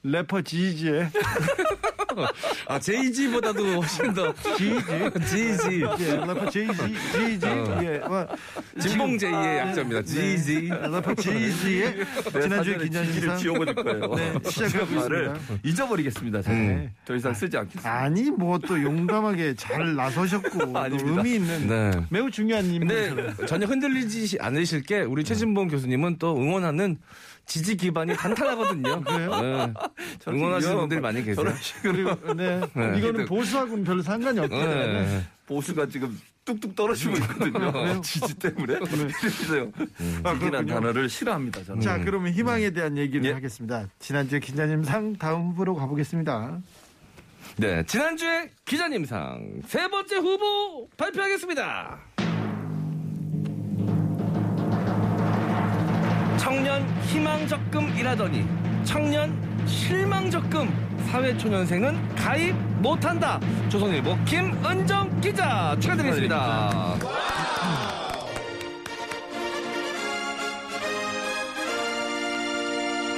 [0.04, 1.10] 래퍼 지지의
[2.68, 4.76] 아 제이지보다도 훨씬 더 지지.
[5.30, 5.82] 지지.
[6.00, 6.68] 예, 래퍼 지지,
[7.12, 7.46] 지지.
[7.46, 7.80] 어.
[7.84, 8.28] 예, 뭐,
[8.80, 10.02] 진봉 제이의 약자입니다.
[10.04, 10.70] 지지.
[10.70, 11.96] 네, 래퍼 지난주에
[12.50, 13.38] 사전에 기념 지지를 인사.
[13.38, 14.16] 지워버릴 거예요.
[14.16, 15.34] 네, 시작하고 말을.
[15.64, 16.42] 잊어버리겠습니다.
[16.42, 16.92] 저는 음.
[17.06, 17.92] 더 이상 쓰지 않겠습니다.
[17.94, 20.74] 아니, 뭐 또 용감하게 잘 나서셨고.
[20.92, 21.92] 의미 있는 네.
[22.10, 23.16] 매우 중요한 인물처럼.
[23.36, 26.98] 근데 전혀 흔들리지 않으실 게 우리 최진봉 교수님은 또 응원하는
[27.52, 29.02] 지지 기반이 탄탄하거든요.
[29.04, 29.42] 그래요?
[29.42, 29.74] 네.
[30.26, 31.54] 응원하시는 분들이 많이 계세요.
[31.82, 32.98] 그리고 네, 네.
[32.98, 35.24] 이거는 보수하고는 별 상관이 없기 때문에 네.
[35.48, 38.00] 보수가 지금 뚝뚝 떨어지고 있거든요.
[38.02, 38.76] 지지 때문에.
[38.76, 39.70] 이러세요.
[39.98, 40.74] 지지란 그렇군요.
[40.76, 41.66] 단어를 싫어합니다.
[41.66, 41.82] 저는.
[41.82, 43.34] 자, 그러면 희망에 대한 얘기를 예.
[43.34, 43.86] 하겠습니다.
[44.00, 46.58] 지난주에 기자님 상 다음 후보로 가보겠습니다.
[47.58, 52.00] 네, 지난주에 기자님 상 세 번째 후보 발표하겠습니다.
[56.42, 58.48] 청년 희망 적금이라더니
[58.84, 59.32] 청년
[59.68, 60.74] 실망 적금
[61.12, 63.40] 사회초년생은 가입 못한다.
[63.70, 66.96] 조선일보 김은정 기자 축하드리겠습니다.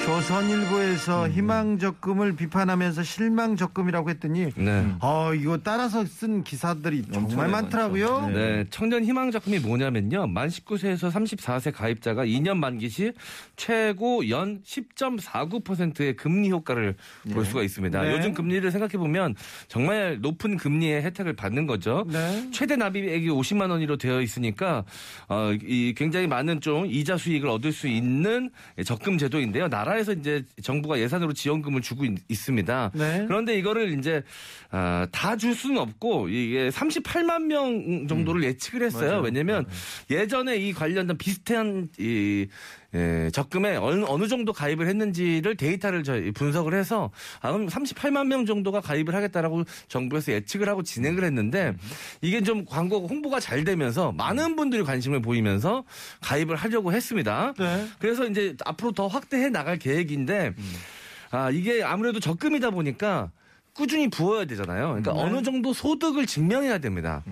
[0.06, 4.86] 조선일보에서 희망적금을 비판하면서 실망적금이라고 했더니 네.
[5.00, 8.20] 아 이거 따라서 쓴 기사들이 정말 많더라고요.
[8.20, 8.38] 많죠.
[8.38, 10.28] 네, 청년 희망 적금이 뭐냐면요.
[10.28, 13.14] 만 19세에서 34세 가입자가 2년 만기 시
[13.56, 16.96] 최고 연 10.49%의 금리 효과를
[17.32, 18.02] 볼 수가 있습니다.
[18.02, 18.12] 네.
[18.12, 19.36] 요즘 금리를 생각해 보면
[19.70, 22.06] 정말 높은 금리의 혜택을 받는 거죠.
[22.12, 22.50] 네.
[22.52, 24.84] 최대 납입액이 50만 원으로 되어 있으니까
[25.30, 28.50] 어, 이 굉장히 많은 좀 이자 수익을 얻을 수 있는
[28.86, 29.70] 적금 제도인데요.
[29.70, 33.26] 나라 에서 이제 정부가 예산으로 지원금을 주고 있, 습니다 네.
[33.28, 34.24] 그런데 이거를 이제
[34.72, 39.10] 아, 다줄 수는 없고 이게 38만 명 정도를 예측을 했어요.
[39.10, 39.22] 맞아요.
[39.22, 39.66] 왜냐하면
[40.10, 42.48] 예전에 이 관련된 비슷한 이
[42.96, 48.46] 예, 적금에 어느, 어느 정도 가입을 했는지를 데이터를 저희 분석을 해서 아, 그럼 38만 명
[48.46, 51.76] 정도가 가입을 하겠다라고 정부에서 예측을 하고 진행을 했는데
[52.22, 55.84] 이게 좀 광고 홍보가 잘 되면서 많은 분들이 관심을 보이면서
[56.22, 57.54] 가입을 하려고 했습니다.
[57.58, 57.88] 네.
[58.00, 60.54] 그래서 이제 앞으로 더 확대해 나갈 계획인데
[61.32, 63.32] 아, 이게 아무래도 적금이다 보니까
[63.74, 64.90] 꾸준히 부어야 되잖아요.
[64.90, 65.20] 그러니까 네.
[65.20, 67.24] 어느 정도 소득을 증명해야 됩니다.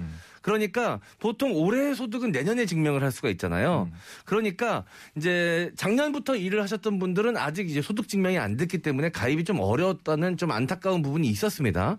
[0.41, 3.89] 그러니까 보통 올해의 소득은 내년에 증명을 할 수가 있잖아요.
[4.25, 4.84] 그러니까
[5.15, 10.38] 이제 작년부터 일을 하셨던 분들은 아직 이제 소득 증명이 안 됐기 때문에 가입이 좀 어려웠다는
[10.38, 11.97] 좀 안타까운 부분이 있었습니다.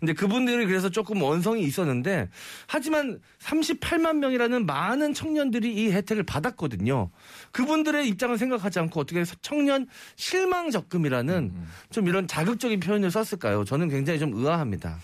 [0.00, 2.28] 근데 그분들이 그래서 조금 원성이 있었는데
[2.66, 7.10] 하지만 38만 명이라는 많은 청년들이 이 혜택을 받았거든요.
[7.52, 11.52] 그분들의 입장을 생각하지 않고 어떻게 청년 실망 적금이라는
[11.90, 13.64] 좀 이런 자극적인 표현을 썼을까요?
[13.64, 14.98] 저는 굉장히 좀 의아합니다.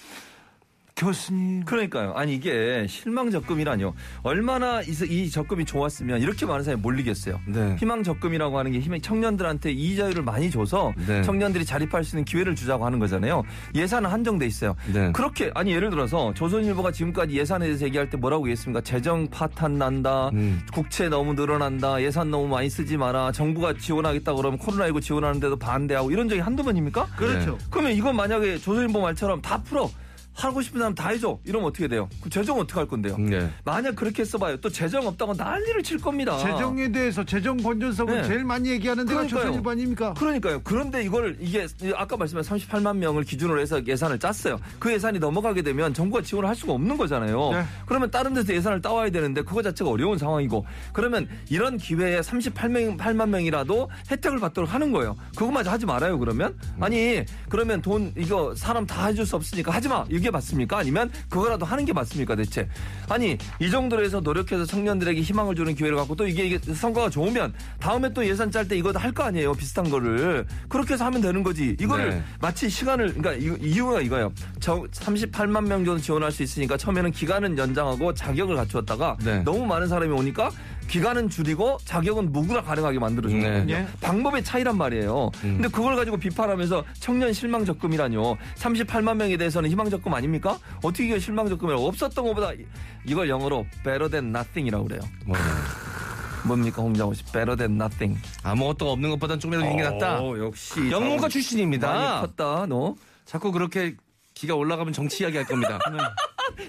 [1.00, 1.64] 교수님.
[1.64, 2.12] 그러니까요.
[2.14, 3.94] 아니 이게 실망 적금이라뇨.
[4.22, 7.40] 얼마나 이, 이 적금이 좋았으면 이렇게 많은 사람이 몰리겠어요.
[7.46, 7.76] 네.
[7.78, 11.22] 희망 적금이라고 하는 게 희망 청년들한테 이자율을 많이 줘서 네.
[11.22, 13.42] 청년들이 자립할 수 있는 기회를 주자고 하는 거잖아요.
[13.74, 14.76] 예산은 한정돼 있어요.
[14.92, 15.10] 네.
[15.12, 18.82] 그렇게 아니 예를 들어서 조선일보가 지금까지 예산에 대해서 얘기할 때 뭐라고 얘기했습니까?
[18.82, 20.28] 재정 파탄 난다.
[20.34, 20.60] 음.
[20.70, 22.02] 국채 너무 늘어난다.
[22.02, 23.32] 예산 너무 많이 쓰지 마라.
[23.32, 27.06] 정부가 지원하겠다 그러면 코로나19 지원하는데도 반대하고 이런 적이 한두 번입니까?
[27.16, 27.56] 그렇죠.
[27.70, 29.90] 그러면 이건 만약에 조선일보 말처럼 다 풀어.
[30.32, 31.38] 하고 싶은 사람 다 해줘.
[31.44, 32.08] 이러면 어떻게 돼요?
[32.22, 33.16] 그 재정 어떻게 할 건데요?
[33.18, 33.50] 네.
[33.64, 34.58] 만약 그렇게 써봐요.
[34.58, 36.38] 또 재정 없다고 난리를 칠 겁니다.
[36.38, 38.26] 재정에 대해서 재정 번전성을 네.
[38.26, 39.42] 제일 많이 얘기하는 데가 그러니까요.
[39.42, 40.14] 조선일보 아닙니까?
[40.14, 40.60] 그러니까요.
[40.64, 44.58] 그런데 이걸 이게 아까 말씀한 38만 명을 기준으로 해서 예산을 짰어요.
[44.78, 47.50] 그 예산이 넘어가게 되면 정부가 지원을 할 수가 없는 거잖아요.
[47.52, 47.64] 네.
[47.86, 53.28] 그러면 다른 데서 예산을 따와야 되는데 그거 자체가 어려운 상황이고 그러면 이런 기회에 38명, 8만
[53.28, 55.16] 명이라도 혜택을 받도록 하는 거예요.
[55.36, 56.18] 그것마저 하지 말아요.
[56.18, 60.04] 그러면 아니 그러면 돈 이거 사람 다 해줄 수 없으니까 하지 마.
[60.20, 60.78] 이- 이게 맞습니까?
[60.78, 62.36] 아니면 그거라도 하는 게 맞습니까?
[62.36, 62.68] 대체
[63.08, 67.54] 아니 이 정도로 해서 노력해서 청년들에게 희망을 주는 기회를 갖고 또 이게, 이게 성과가 좋으면
[67.80, 71.42] 다음에 또 예산 짤 때 이거 할 거 아니에요 비슷한 거를 그렇게 해서 하면 되는
[71.42, 72.22] 거지 이거를 네.
[72.40, 74.32] 마치 시간을 그러니까 이, 이유가 이거예요.
[74.60, 79.42] 저 38만 명 정도 지원할 수 있으니까 처음에는 기간은 연장하고 자격을 갖추었다가 네.
[79.42, 80.50] 너무 많은 사람이 오니까
[80.90, 83.46] 기간은 줄이고 자격은 무구나 가능하게 만들어준 네.
[83.48, 83.66] 거예요.
[83.68, 83.86] 예.
[84.00, 85.30] 방법의 차이란 말이에요.
[85.44, 85.58] 음.
[85.60, 88.36] 근데 그걸 가지고 비판하면서 청년 실망 적금이라뇨.
[88.56, 90.58] 38만 명에 대해서는 희망 적금 아닙니까?
[90.82, 92.66] 어떻게 이게 실망 적금이라고 없었던 것보다 이-
[93.06, 95.00] 이걸 영어로 better than nothing이라고 그래요.
[95.26, 95.36] 뭐,
[96.44, 97.22] 뭡니까 홍장호 씨?
[97.26, 98.20] better than nothing.
[98.42, 100.20] 아무것도 없는 것보단 조금이라도 있는 게 낫다.
[100.22, 102.22] 어, 역시 영문과 많이 출신입니다.
[102.22, 102.96] 컸다 너.
[103.26, 103.94] 자꾸 그렇게
[104.34, 105.78] 기가 올라가면 정치 이야기 할 겁니다.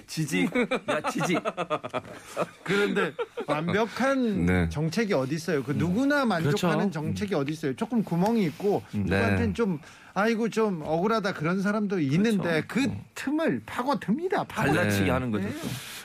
[0.06, 0.48] 지지.
[0.88, 1.38] 야 지지.
[2.62, 3.12] 그런데
[3.46, 4.68] 완벽한 네.
[4.68, 5.62] 정책이 어디 있어요?
[5.62, 6.90] 그 누구나 만족하는 그렇죠.
[6.90, 7.74] 정책이 어디 있어요?
[7.76, 9.00] 조금 구멍이 있고 네.
[9.00, 9.78] 누구한테는 좀
[10.14, 14.44] 아이고 좀 억울하다 그런 사람도 있는데 그 틈을 파고듭니다.
[14.44, 14.72] 파고.
[14.72, 15.10] 갈라치기 네.
[15.10, 15.48] 하는 거죠.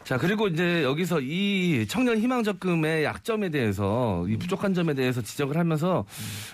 [0.08, 5.58] 자, 그리고 이제 여기서 이 청년 희망 적금의 약점에 대해서, 이 부족한 점에 대해서 지적을
[5.58, 6.06] 하면서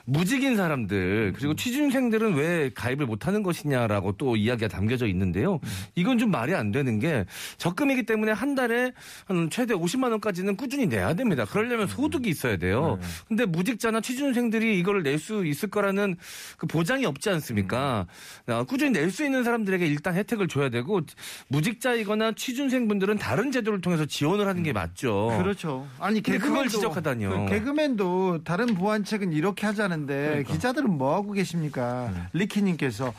[0.06, 5.60] 무직인 사람들, 그리고 취준생들은 왜 가입을 못 하는 것이냐라고 또 이야기가 담겨져 있는데요.
[5.94, 7.26] 이건 좀 말이 안 되는 게
[7.60, 8.92] 적금이기 때문에 한 달에
[9.26, 11.46] 한 최대 50만 원까지는 꾸준히 내야 됩니다.
[11.46, 12.98] 그러려면 소득이 있어야 돼요.
[13.28, 16.16] 근데 무직자나 취준생들이 이걸 낼 수 있을 거라는
[16.58, 18.08] 그 보장이 없지 않습니까?
[18.48, 21.02] 아, 꾸준히 낼 수 있는 사람들에게 일단 혜택을 줘야 되고
[21.50, 25.36] 무직자이거나 취준생분들은 다른 제도를 통해서 지원을 하는 게 맞죠.
[25.38, 25.88] 그렇죠.
[26.00, 27.46] 아니 개그맨도 지적하다니요.
[27.46, 30.54] 그 개그맨도 다른 보완책은 이렇게 하자는데 그러니까.
[30.54, 32.12] 기자들은 뭐 하고 계십니까?
[32.14, 32.22] 네.
[32.34, 33.14] 리키님께서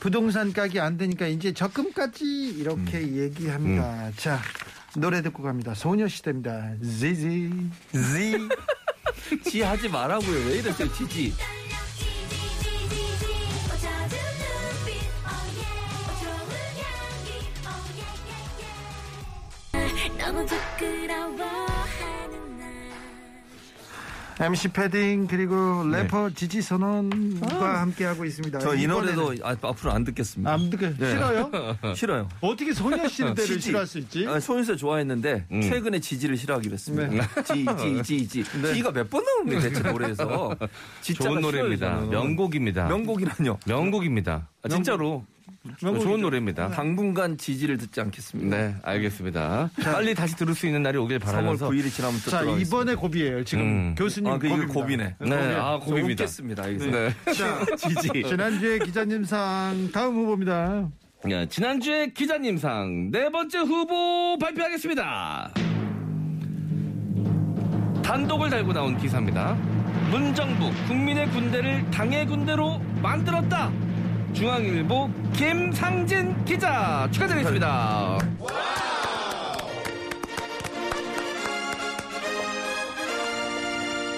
[0.00, 2.24] 부동산 가기 안 되니까 이제 적금까지
[2.58, 3.16] 이렇게 음.
[3.18, 4.10] 얘기합니다.
[4.16, 4.40] 자
[4.96, 5.74] 노래 듣고 갑니다.
[5.74, 6.74] 소녀시대입니다.
[6.82, 7.50] 지지
[7.92, 9.50] 지.
[9.50, 10.46] 지 하지 말라고요.
[10.48, 11.32] 왜 이랬어요 지지.
[20.24, 22.58] 너무 부끄러워하는
[24.38, 28.58] 날 MC 패딩 그리고 래퍼 지지 선언과 함께 하고 있습니다.
[28.60, 30.52] 저 이 노래도 아, 앞으로 안 듣겠습니다.
[30.52, 31.50] 안 듣게 싫어요?
[31.94, 32.28] 싫어요.
[32.40, 33.60] 어떻게 소녀 시대를 지지.
[33.60, 34.26] 싫어할 수 있지?
[34.26, 35.60] 아, 소윤세 좋아했는데 음.
[35.60, 37.08] 최근에 지지를 싫어하기로 했습니다.
[37.08, 37.20] 네.
[37.44, 37.66] 지,
[38.02, 38.44] 지, 지, 지.
[38.74, 40.56] 지가 몇 번 나오는 거예요, 대체 노래에서.
[41.02, 41.86] 좋은 노래입니다.
[41.86, 42.10] 싫어요, 저는.
[42.10, 42.88] 명곡입니다.
[42.88, 43.58] 명곡이라뇨.
[43.66, 44.48] 명곡입니다.
[44.64, 45.24] 아, 진짜로
[45.78, 46.70] 좋은 노래입니다.
[46.70, 48.56] 당분간 지지를 듣지 않겠습니다.
[48.56, 49.70] 네, 알겠습니다.
[49.82, 52.66] 빨리 다시 들을 수 있는 날이 오길 3월 바라면서 9일이 지나면 또자 들어가겠습니다.
[52.66, 53.44] 이번에 고비예요.
[53.44, 53.94] 지금 음.
[53.96, 54.72] 교수님 아, 그 고비입니다.
[54.74, 55.14] 고비네.
[55.20, 56.24] 네, 아, 고비입니다.
[56.24, 56.62] 알겠습니다.
[56.64, 57.10] 네.
[57.34, 58.22] 자, 지지.
[58.28, 60.88] 지난주에 기자님상 다음 후보입니다.
[61.30, 65.52] 야, 지난주에 기자님상 네 번째 후보 발표하겠습니다.
[68.02, 69.54] 단독을 달고 나온 기사입니다.
[70.10, 73.70] 문정부 국민의 군대를 당의 군대로 만들었다.
[74.32, 78.18] 중앙일보 김상진 기자 축하드리겠습니다.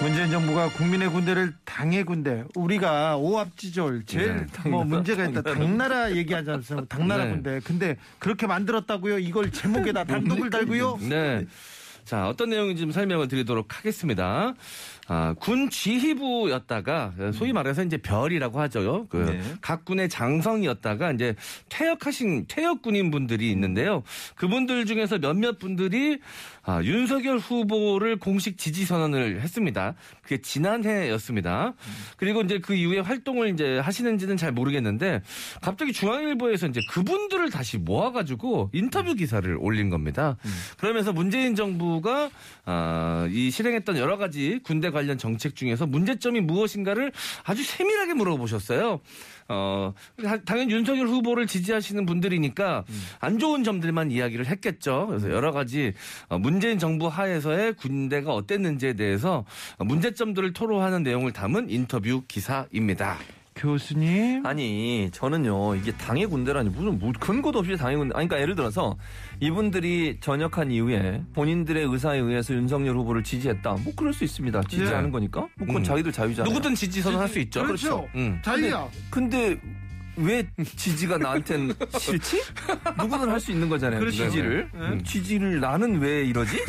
[0.01, 5.41] 문재인 정부가 국민의 군대를 당의 군대, 우리가 오합지졸 제일 네, 뭐 문제가 있다.
[5.41, 6.95] 당나라 얘기하지 않습니까?
[6.95, 7.31] 당나라 네.
[7.31, 7.59] 군대.
[7.63, 9.17] 근데 그렇게 만들었다고요?
[9.19, 10.99] 이걸 제목에다 단독을 달고요?
[11.09, 11.45] 네.
[12.03, 14.53] 자, 어떤 내용인지 좀 설명을 드리도록 하겠습니다.
[15.07, 19.05] 아, 군 지휘부였다가 소위 말해서 이제 별이라고 하죠.
[19.09, 19.41] 그 네.
[19.61, 21.35] 각 군의 장성이었다가 이제
[21.69, 24.03] 퇴역하신 퇴역 군인 분들이 있는데요.
[24.35, 26.19] 그분들 중에서 몇몇 분들이
[26.63, 29.93] 아, 윤석열 후보를 공식 지지 선언을 했습니다.
[30.23, 31.73] 그게 지난해였습니다.
[32.17, 35.21] 그리고 이제 그 이후에 활동을 이제 하시는지는 잘 모르겠는데
[35.61, 40.37] 갑자기 중앙일보에서 이제 그분들을 다시 모아가지고 인터뷰 기사를 올린 겁니다.
[40.79, 42.31] 그러면서 문재인 정부가
[42.65, 47.11] 아, 이 실행했던 여러 가지 군대 관련 정책 중에서 문제점이 무엇인가를
[47.43, 49.01] 아주 세밀하게 물어보셨어요.
[49.49, 52.85] 어, 다- 당연히 윤석열 후보를 지지하시는 분들이니까
[53.19, 55.07] 안 좋은 점들만 이야기를 했겠죠.
[55.07, 55.93] 그래서 여러 가지
[56.29, 59.45] 어, 문재인 정부 하에서의 군대가 어땠는지에 대해서
[59.79, 63.19] 문제점들을 토로하는 내용을 담은 인터뷰 기사입니다.
[63.55, 64.45] 교수님.
[64.45, 68.97] 아니 저는요 이게 당의 군대라니 무슨 뭐 근거도 없이 당의 군대 아니 그러니까 예를 들어서
[69.39, 75.41] 이분들이 전역한 이후에 본인들의 의사에 의해서 윤석열 후보를 지지했다 뭐 그럴 수 있습니다 지지하는 거니까
[75.55, 75.83] 뭐 그건 음.
[75.83, 77.63] 자기들 자유잖아요 누구든 지지 선언할 수 있죠.
[77.63, 78.07] 그렇죠.
[78.15, 78.39] 음.
[78.43, 78.89] 자기야.
[79.09, 79.57] 근데
[80.17, 82.41] 왜 지지가 나한텐 싫지?
[82.97, 83.99] 누구든 할 수 있는 거잖아요.
[83.99, 84.25] 그렇죠.
[84.25, 84.69] 지지를.
[84.73, 86.63] 음, 지지를 나는 왜 이러지?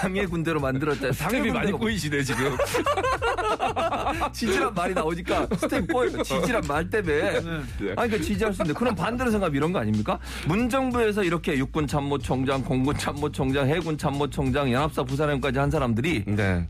[0.00, 1.10] 당의 군대로 만들었다.
[1.10, 2.56] 당의 많이 군대가 꼬이시네 지금.
[4.32, 6.22] 지지란 말이 나오니까 스텝 꼬여요.
[6.22, 7.22] 지지란 말 때문에.
[7.30, 7.42] 아니,
[7.86, 8.78] 그러니까 지지할 수 있는데.
[8.78, 10.18] 그럼 반대로 생각하면 이런 거 아닙니까?
[10.46, 16.66] 문정부에서 이렇게 육군 참모총장, 공군 참모총장, 해군 참모총장, 연합사 부사령까지 한 사람들이 네,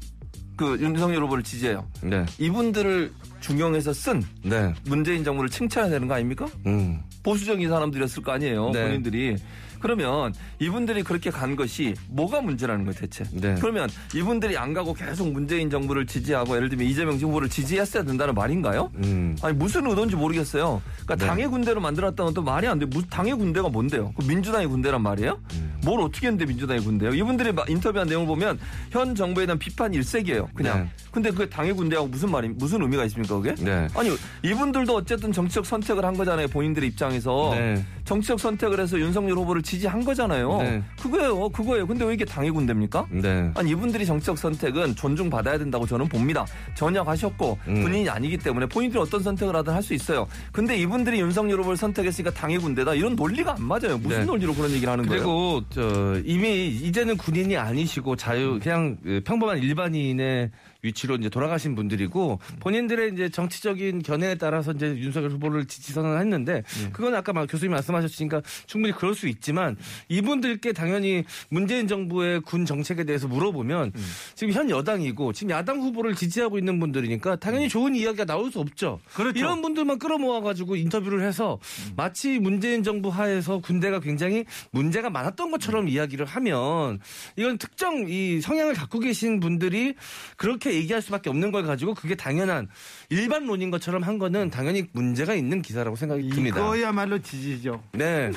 [0.59, 1.87] 그 윤석열 후보를 지지해요.
[2.03, 4.75] 네, 이분들을 중용해서 쓴 네.
[4.85, 6.47] 문재인 정부를 칭찬해야 되는 거 아닙니까?
[6.66, 7.01] 음.
[7.23, 8.71] 보수적인 사람들이었을 거 아니에요.
[8.73, 8.83] 네.
[8.83, 9.37] 본인들이.
[9.81, 13.25] 그러면 이분들이 그렇게 간 것이 뭐가 문제라는 거예요, 대체?
[13.33, 13.57] 네.
[13.61, 18.91] 그러면 이분들이 안 가고 계속 문재인 정부를 지지하고 예를 들면 이재명 후보를 지지했어야 된다는 말인가요?
[18.97, 19.37] 음.
[19.43, 20.83] 아니 무슨 의도인지 모르겠어요.
[21.05, 21.27] 그러니까 네.
[21.27, 22.87] 당의 군대로 만들었다는 것도 말이 안 돼.
[22.87, 24.12] 무슨 당의 군대가 뭔데요?
[24.17, 25.38] 그 민주당의 군대란 말이에요?
[25.55, 25.79] 음.
[25.85, 27.14] 뭘 어떻게 했는데 민주당의 군대요?
[27.14, 28.59] 이분들이 막 인터뷰한 내용을 보면
[28.91, 30.49] 현 정부에 대한 비판 일색이에요.
[30.55, 30.81] 그냥.
[30.81, 30.91] 네.
[31.11, 33.55] 근데 그게 당의 군대하고 무슨 말이 무슨 의미가 있습니까, 그게?
[33.55, 33.88] 네.
[33.95, 34.11] 아니
[34.43, 36.49] 이분들도 어쨌든 정치적 선택을 한 거잖아요.
[36.49, 37.85] 본인들의 입장에서 네.
[38.09, 40.57] 정치적 선택을 해서 윤석열 후보를 지지한 거잖아요.
[40.62, 40.83] 네.
[40.99, 41.87] 그거예요, 그거예요.
[41.87, 43.07] 근데 왜 이게 당의 군대입니까?
[43.11, 43.51] 네.
[43.55, 46.47] 아니 이분들이 정치적 선택은 존중받아야 된다고 저는 봅니다.
[46.75, 47.83] 전역하셨고 음.
[47.83, 50.27] 본인이 아니기 때문에 본인들이 어떤 선택을 하든 할 수 있어요.
[50.53, 53.97] 근데 이분들이 윤석열 후보를 선택했으니까 당의 군대다 이런 논리가 안 맞아요.
[53.99, 54.25] 무슨 네.
[54.25, 55.23] 논리로 그런 얘기를 하는 거예요?
[55.23, 60.51] 그리고 저 이미 이제는 군인이 아니시고 자유 그냥 그 평범한 일반인의
[60.83, 66.62] 위치로 이제 돌아가신 분들이고 본인들의 이제 정치적인 견해에 따라서 이제 윤석열 후보를 지지 선언했는데
[66.93, 69.77] 그건 아까 막 교수님 말씀하셨으니까 충분히 그럴 수 있지만
[70.09, 73.93] 이분들께 당연히 문재인 정부의 군 정책에 대해서 물어보면
[74.35, 79.01] 지금 현 여당이고 지금 야당 후보를 지지하고 있는 분들이니까 당연히 좋은 이야기가 나올 수 없죠.
[79.14, 79.38] 그렇죠.
[79.38, 81.59] 이런 분들만 끌어모아 가지고 인터뷰를 해서
[81.97, 87.01] 마치 문재인 정부 하에서 군대가 굉장히 문제가 많았던 것처럼 이야기를 하면
[87.37, 89.95] 이건 특정 이 성향을 갖고 계신 분들이
[90.37, 92.68] 그렇게 얘기할 수밖에 없는 걸 가지고 그게 당연한
[93.11, 96.59] 일반론인 것처럼 한 거는 당연히 문제가 있는 기사라고 생각이 듭니다.
[96.59, 97.83] 이거야말로 지지죠.
[97.92, 98.31] 네.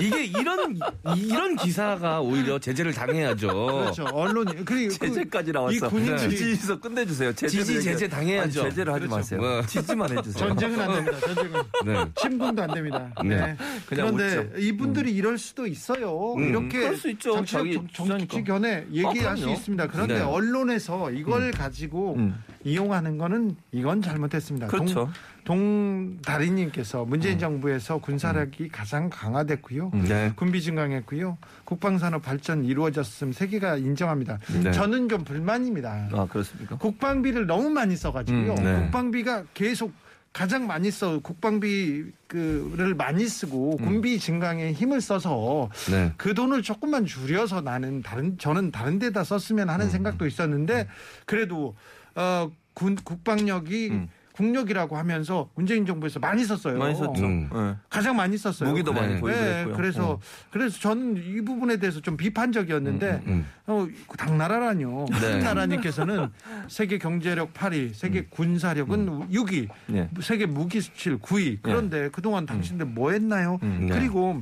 [0.00, 0.78] 이게 이런
[1.16, 3.48] 이런 기사가 오히려 제재를 당해야죠.
[3.48, 4.04] 그렇죠.
[4.12, 5.74] 언론 그리고 그- 제재까지 나왔어.
[5.74, 7.32] 이 군인들이 지지에서 끝내주세요.
[7.34, 8.60] 제재를 지지, 제재 당해야죠.
[8.62, 9.16] 아니, 제재를 하지 그렇죠.
[9.16, 9.40] 마세요.
[9.40, 9.66] 뭐.
[9.66, 10.48] 지지만 해주세요.
[10.48, 11.20] 전쟁은 안 됩니다.
[11.20, 12.04] 전쟁은 네.
[12.16, 13.10] 침공도 안 됩니다.
[13.24, 13.28] 네.
[13.36, 13.56] 네.
[13.86, 14.58] 그냥 그런데 웃죠.
[14.60, 16.34] 이분들이 이럴 수도 있어요.
[16.34, 16.48] 음.
[16.48, 17.32] 이렇게 그럴 수 있죠.
[17.44, 18.42] 정- 정치 주장이니까.
[18.44, 19.50] 견해 얘기할 아, 수.
[19.50, 19.86] 있습니다.
[19.88, 20.20] 그런데 네.
[20.20, 21.71] 언론에서 이걸 가지고
[22.16, 22.42] 음.
[22.64, 24.68] 이용하는 거는 이건 잘못했습니다.
[24.68, 25.10] 그렇죠.
[25.44, 29.90] 동, 동다리님께서 문재인 정부에서 군사력이 가장 강화됐고요.
[29.94, 30.04] 음.
[30.04, 30.32] 네.
[30.36, 31.38] 군비 증강했고요.
[31.64, 34.38] 국방산업 발전 이루어졌음 세계가 인정합니다.
[34.62, 34.70] 네.
[34.70, 36.08] 저는 좀 불만입니다.
[36.12, 36.76] 아 그렇습니까?
[36.76, 38.54] 국방비를 너무 많이 써가지고요.
[38.54, 38.80] 음, 네.
[38.82, 39.92] 국방비가 계속
[40.32, 43.84] 가장 많이 써 국방비를 많이 쓰고 음.
[43.84, 46.12] 군비 증강에 힘을 써서 네.
[46.16, 49.74] 그 돈을 조금만 줄여서 나는 다른 저는 다른 데다 썼으면 음.
[49.74, 50.88] 하는 생각도 있었는데
[51.26, 51.76] 그래도
[52.14, 54.08] 어, 군 국방력이 음.
[54.42, 56.76] 국력이라고 하면서 문재인 정부에서 많이 썼어요.
[56.76, 57.24] 많이 썼죠.
[57.24, 57.48] 음.
[57.52, 57.74] 네.
[57.88, 58.70] 가장 많이 썼어요.
[58.70, 59.00] 무기도 네.
[59.00, 59.76] 많이 네, 했고요.
[59.76, 60.20] 그래서 어.
[60.50, 63.46] 그래서 저는 이 부분에 대해서 좀 비판적이었는데 음.
[63.68, 63.86] 어,
[64.18, 65.06] 당나라라뇨.
[65.20, 65.38] 네.
[65.38, 66.28] 나라님께서는
[66.68, 70.10] 세계 경제력 8위, 세계 군사력은 6위, 네.
[70.20, 71.58] 세계 무기 수출 9위.
[71.62, 73.60] 그런데 그동안 당신들 뭐 했나요?
[73.62, 73.86] 음.
[73.86, 73.94] 네.
[73.94, 74.40] 그리고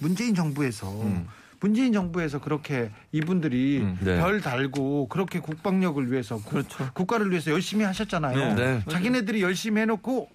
[0.00, 1.26] 문재인 정부에서 음.
[1.62, 3.96] 문재인 정부에서 그렇게 이분들이 음.
[4.00, 4.16] 네.
[4.18, 6.90] 별 달고 그렇게 국방력을 위해서 국- 그렇죠.
[6.92, 8.54] 국가를 위해서 열심히 하셨잖아요.
[8.56, 8.82] 네.
[8.88, 10.28] 자기네들이 열심히 해놓고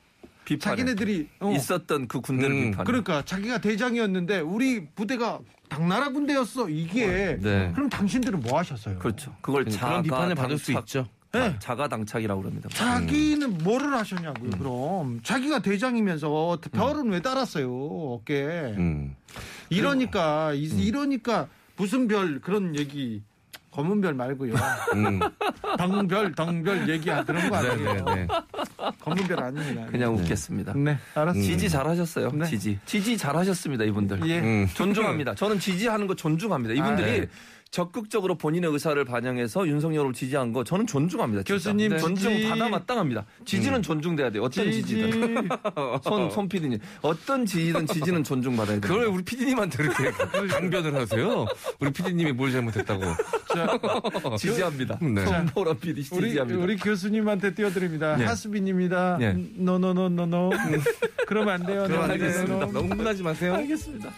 [0.46, 2.72] 비판에 자기네들이 어, 있었던 그 군대를 음.
[2.72, 2.86] 비판.
[2.86, 7.74] 그러니까 자기가 대장이었는데 우리 부대가 당나라 군대였어 이게 네.
[7.76, 8.98] 그럼 당신들은 뭐 하셨어요?
[9.00, 9.36] 그렇죠.
[9.42, 11.06] 그걸 그런 자가 비판을 받을 수 있죠.
[11.34, 11.56] 네.
[11.60, 12.70] 자가 당착이라고 그럽니다.
[12.70, 14.52] 자기는 뭐를 하셨냐고요?
[14.52, 17.70] 그럼 자기가 대장이면서 별은 왜 달았어요
[18.14, 18.44] 어깨?
[18.78, 19.16] 음.
[19.70, 23.22] 이러니까 이- 이러니까 무슨 별 그런 얘기
[23.72, 24.56] 검은 별 말고요.
[24.96, 25.20] 음.
[25.78, 27.94] 당별 덩별 얘기 그런 거 네, 아니에요.
[28.06, 28.28] 네, 네.
[29.02, 29.86] 검은 별 아닙니다.
[29.92, 30.74] 그냥 웃겠습니다.
[30.74, 31.52] 네 알았습니다.
[31.54, 32.32] 지지 잘하셨어요.
[32.32, 32.46] 네.
[32.46, 32.80] 지지.
[32.88, 33.84] 지지 잘하셨습니다.
[33.84, 34.28] 이분들.
[34.28, 34.40] 예.
[34.40, 34.68] 음.
[34.74, 35.36] 존중합니다.
[35.36, 36.74] 저는 지지하는 거 존중합니다.
[36.74, 37.28] 이분들이 아, 네.
[37.72, 41.44] 적극적으로 본인의 의사를 반영해서 윤석열을 지지한 거 저는 존중합니다.
[41.44, 41.54] 진짜.
[41.54, 41.98] 교수님, 네.
[42.00, 42.50] 존중 지지.
[42.50, 43.26] 받아 마땅합니다.
[43.46, 44.44] 지지는 존중돼야 돼요.
[44.44, 45.50] 어떤 지지 든.
[46.04, 46.80] 손, 손 PD님.
[47.02, 48.94] 어떤 지지든 지지는 존중받아야 돼요.
[48.94, 50.12] 그걸 우리 피디님한테 이렇게
[50.48, 51.46] 강변을 하세요?
[51.80, 53.04] 우리 피디님이 뭘 잘못했다고?
[54.38, 55.00] 지지합니다.
[55.02, 55.26] 네.
[55.26, 56.60] 손보라 PD 우리 지지합니다.
[56.60, 58.16] 우리 교수님한테 띄워드립니다.
[58.18, 58.26] 네.
[58.26, 59.18] 하수빈입니다.
[59.20, 59.34] 네.
[59.56, 60.52] 노노노노노.
[61.28, 61.84] 그러면 안 돼요.
[61.88, 62.54] 그럼 네, 알겠습니다.
[62.54, 62.72] 네, 네.
[62.72, 63.54] 너무 흥분하지 마세요.
[63.56, 64.12] 알겠습니다.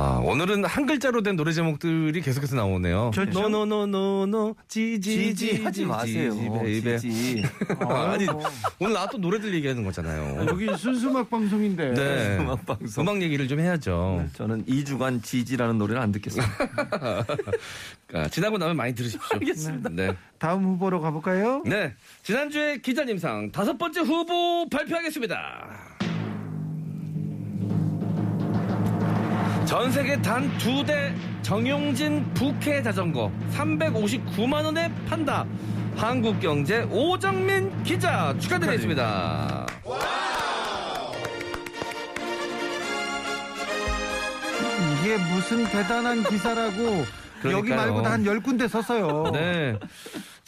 [0.00, 3.10] 아, 오늘은 한 글자로 된 노래 제목들이 계속해서 나오네요.
[3.32, 6.32] 노노노노노 지지 지지 하지 마세요.
[6.62, 6.98] baby.
[6.98, 7.42] Gee Gee.
[7.80, 8.40] 아, 아니 뭐.
[8.78, 10.46] 오늘 나왔던 노래들 얘기하는 거잖아요.
[10.48, 11.94] 여기 순수 음악 방송인데.
[11.94, 12.36] 네.
[12.38, 13.02] 음악 방송.
[13.02, 14.24] 음악 얘기를 좀 해야죠.
[14.34, 16.54] 저는 2주간 Gee Gee라는 노래를 안 듣겠습니다.
[18.14, 19.28] 아, 지나고 나면 많이 들으십시오.
[19.32, 19.90] 알겠습니다.
[19.92, 20.14] 네.
[20.38, 21.64] 다음 후보로 가볼까요?
[21.66, 21.92] 네.
[22.22, 25.97] 지난주에 기자님상 다섯 번째 후보 발표하겠습니다.
[29.68, 35.44] 전 세계 단 두 대 정용진 부캐 자전거 359만 원에 판다.
[35.96, 39.66] 한국경제 오정민 기자 축하드리겠습니다.
[45.02, 47.04] 이게 무슨 대단한 기사라고
[47.50, 49.30] 여기 말고 다 한 열군데 섰어요.
[49.32, 49.78] 네.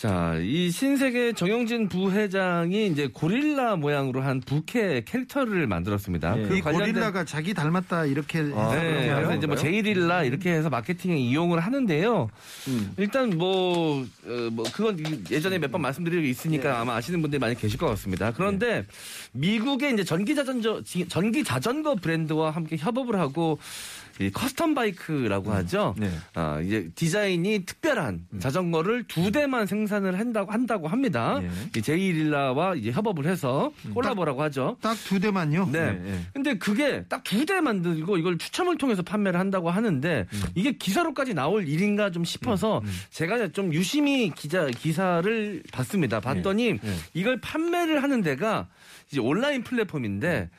[0.00, 6.38] 자, 이 신세계 정영진 부회장이 이제 고릴라 모양으로 한 부캐 캐릭터를 만들었습니다.
[6.38, 6.42] 예.
[6.48, 9.14] 그이 관련된- 고릴라가 자기 닮았다 이렇게 해서 네, 그런가요?
[9.16, 12.30] 그래서 이제 뭐 제이릴라 이렇게 해서 마케팅에 이용을 하는데요.
[12.68, 12.92] 음.
[12.96, 17.54] 일단 뭐, 어, 뭐 그건 예전에 몇 번 말씀드린 게 있으니까 아마 아시는 분들이 많이
[17.54, 18.32] 계실 것 같습니다.
[18.32, 18.86] 그런데
[19.32, 25.94] 미국의 이제 전기 자전거 전기 자전거 브랜드와 함께 협업을 하고 이 custom bike라고 하죠.
[25.98, 26.10] 네.
[26.34, 31.40] 아, 이제 디자인이 특별한 자전거를 두 대만 생산을 한다고 한다고 합니다.
[31.42, 31.48] 예.
[31.76, 34.76] 이 제이릴라와 이제 협업을 해서 콜라보라고 하죠.
[34.82, 35.70] 딱 두 대만요.
[35.72, 35.92] 네.
[35.92, 36.20] 네, 네.
[36.34, 41.66] 근데 그게 딱 두 대 만들고 이걸 추첨을 통해서 판매를 한다고 하는데 이게 기사로까지 나올
[41.66, 46.20] 일인가 좀 싶어서 제가 좀 유심히 기자 기사를 봤습니다.
[46.20, 46.96] 봤더니 네.
[47.14, 48.68] 이걸 판매를 하는 데가
[49.10, 50.50] 이제 온라인 플랫폼인데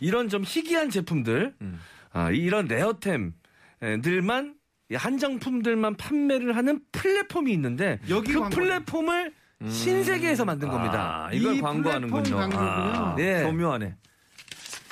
[0.00, 1.80] 이런 좀 희귀한 제품들 음.
[2.18, 4.54] 아, 이런 레어템들만
[4.92, 8.48] 한정품들만 판매를 하는 플랫폼이 있는데 여기 그.
[8.48, 9.32] 플랫폼을
[9.68, 11.26] 신세계에서 만든 겁니다.
[11.26, 12.40] 아, 이걸 이 광고하는군요.
[12.54, 13.42] 아, 네.
[13.44, 13.94] 교묘하네.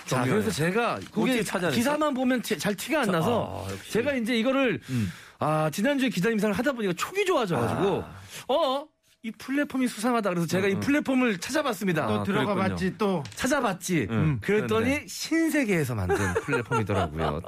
[0.05, 0.25] 자.
[0.25, 1.43] 그래서 제가 그게?
[1.73, 3.75] 기사만 보면 티- 잘 티가 안 나서 아.
[3.91, 5.11] 제가 이제 이거를 음.
[5.41, 8.55] 아 지난주에 기자님 상을 하다 보니까 촉이 좋아져가지고 아.
[8.55, 8.87] 어.
[9.27, 10.81] 이 플랫폼이 수상하다 그래서 제가 이 음, 음.
[10.81, 12.07] 플랫폼을 찾아봤습니다.
[12.07, 12.69] 또 아, 들어가 그랬군요.
[12.69, 13.25] 봤지 또.
[13.35, 14.07] 찾아봤지.
[14.09, 15.05] 음, 그랬더니 그런데.
[15.09, 16.17] 신세계에서 만든
[16.47, 17.43] 플랫폼이더라고요.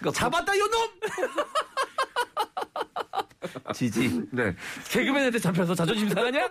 [0.00, 0.90] 그러니까 잡았다 요놈!
[3.74, 4.22] 지지.
[4.32, 4.56] 네.
[4.88, 6.48] 개그맨한테 잡혀서 자존심 상하냐?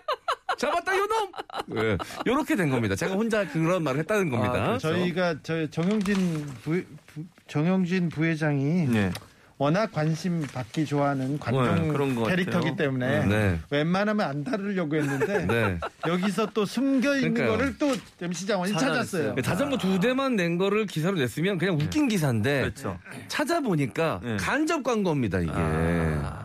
[0.58, 1.32] 잡았다 요놈!
[1.68, 1.98] 네.
[2.26, 2.96] 요렇게 된 겁니다.
[2.96, 4.54] 제가 혼자 그런 말을 했다는 겁니다.
[4.54, 4.94] 아, 그렇죠.
[4.94, 9.12] 저희가 저 정영진 부, 부- 정영진 부회장이 네.
[9.60, 11.92] 워낙 관심 받기 좋아하는 관종
[12.24, 12.78] 네, 캐릭터기.
[12.78, 13.60] 때문에 네.
[13.70, 15.78] 웬만하면 안 다루려고 했는데 네.
[16.08, 17.58] 여기서 또 숨겨 있는 그러니까요.
[17.58, 17.94] 거를 또
[18.26, 18.72] MC 장원이.
[18.72, 19.36] 찾았어요.
[19.42, 22.98] 자전거 두 대만 낸 거를 기사로 냈으면 그냥 웃긴 기사인데 그렇죠.
[23.28, 24.38] 찾아보니까 네.
[24.38, 25.52] 간접 광고입니다 이게.
[25.54, 26.39] 아.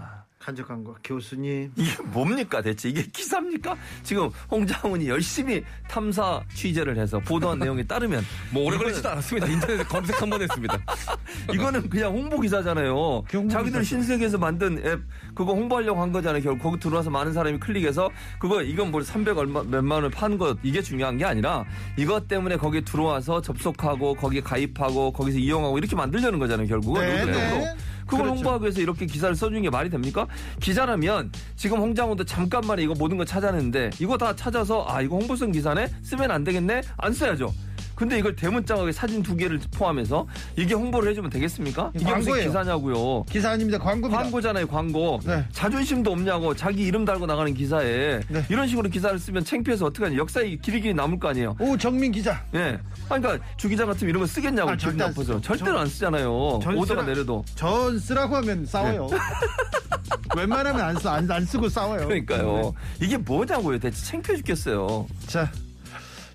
[0.45, 3.75] 간접한 거 교수님 이게 뭡니까 대체 이게 기사입니까?
[4.03, 8.23] 지금 홍장훈이 열심히 탐사 취재를 해서 보도한 내용에 따르면
[8.53, 9.47] 뭐 오래 이거는- 걸리지도 않았습니다.
[9.49, 10.79] 인터넷에 검색 한 번 했습니다.
[11.53, 13.25] 이거는 그냥 홍보 기사잖아요.
[13.51, 13.85] 자기들.
[13.85, 15.01] 신세계에서 만든 앱
[15.35, 16.43] 그거 홍보하려고 한 거잖아요.
[16.43, 20.83] 결국 거기 들어와서 많은 사람이 클릭해서 그거 이건 뭐 300 얼마 몇만 원을 판거 이게
[20.83, 21.65] 중요한 게 아니라
[21.97, 26.67] 이것 때문에 거기에 들어와서 접속하고 거기에 가입하고 거기서 이용하고 이렇게 만들려는 거잖아요.
[26.67, 27.25] 결국은 네.
[27.25, 27.77] 네.
[28.05, 28.37] 그걸 그렇죠.
[28.37, 30.27] 홍보하기 위해서 이렇게 기사를 써주는 게 말이 됩니까?
[30.61, 35.89] 기자라면 지금 홍장호도 잠깐만에 이거 모든 거 찾아냈는데 이거 다 찾아서 아 이거 홍보성 기사네
[36.03, 37.53] 쓰면 안 되겠네 안 써야죠.
[37.95, 40.27] 근데 이걸 대문짝하게 사진 두 개를 포함해서
[40.57, 41.93] 이게 홍보를 해주면 되겠습니까?
[41.95, 42.47] 이게 무슨 광고예요.
[42.49, 43.25] 기사냐고요.
[43.25, 43.79] 기사 아닙니다.
[43.79, 44.23] 광고입니다.
[44.23, 45.21] 광고잖아요, 광고.
[45.25, 45.45] 네.
[45.53, 48.45] 자존심도 없냐고 자기 이름 달고 나가는 기사에 네.
[48.49, 50.17] 이런 식으로 기사를 쓰면 창피해서 어떡하냐.
[50.17, 51.57] 역사에 길이길이 남을 거 아니에요.
[51.61, 52.45] 오 정민 기자.
[52.55, 52.79] 예.
[53.09, 54.71] 아니, 그러니까 주 기자 같으면 이런 거 쓰겠냐고.
[54.71, 55.23] 아, 기분 절대 안 나빠서.
[55.23, 55.41] 쓰죠.
[55.41, 56.61] 절대로 전- 안 쓰잖아요.
[56.63, 57.45] 전 오더가 쓰라- 내려도.
[57.55, 59.09] 전 쓰라고 하면 싸워요.
[60.37, 62.07] 웬만하면 안, 써, 안, 안 쓰고 싸워요.
[62.09, 62.75] 그러니까요.
[63.01, 63.79] 이게 뭐냐고요.
[63.79, 65.07] 대체 창피해 죽겠어요.
[65.27, 65.51] 자,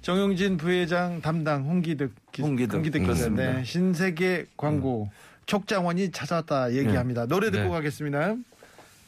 [0.01, 2.81] 정용진 부회장 담당 홍기득 기, 홍기득.
[2.81, 3.63] 기자인데 그렇습니다.
[3.63, 5.09] 신세계 광고
[5.45, 7.25] 촉장원이 찾았다 얘기합니다.
[7.25, 7.69] 노래 듣고 네.
[7.69, 8.35] 가겠습니다.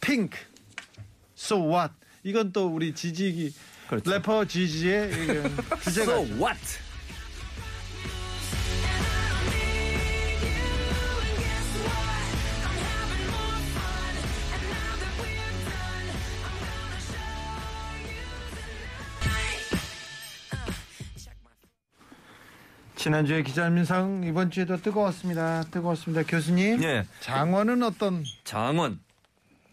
[0.01, 0.37] 핑크,
[1.37, 1.93] So What.
[2.23, 3.53] 이건 또 우리 지지
[3.87, 4.11] 그렇죠.
[4.11, 5.27] 래퍼 지지의 이
[5.83, 6.59] 주제가 So what?
[23.01, 25.63] 지난주에 기자민상 이번 주에도 뜨거웠습니다.
[25.71, 26.21] 뜨거웠습니다.
[26.21, 26.83] 교수님.
[26.83, 27.03] 예.
[27.21, 28.99] 장원은 어떤 장원.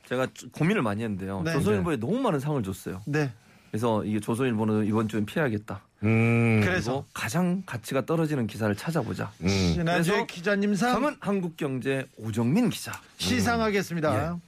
[0.08, 1.42] 제가 좀 고민을 많이 했는데요.
[1.42, 1.52] 네.
[1.52, 3.02] 조선일보에 너무 많은 상을 줬어요.
[3.04, 3.30] 네.
[3.70, 5.82] 그래서 이게 조선일보는 이번 주엔 피해야겠다.
[6.04, 6.62] 음.
[6.64, 9.30] 그래서 가장 가치가 떨어지는 기사를 찾아보자.
[9.42, 9.46] 음.
[9.48, 12.98] 지난주에 기자님상 상은 한국경제 오정민 기자.
[13.18, 14.38] 시상하겠습니다.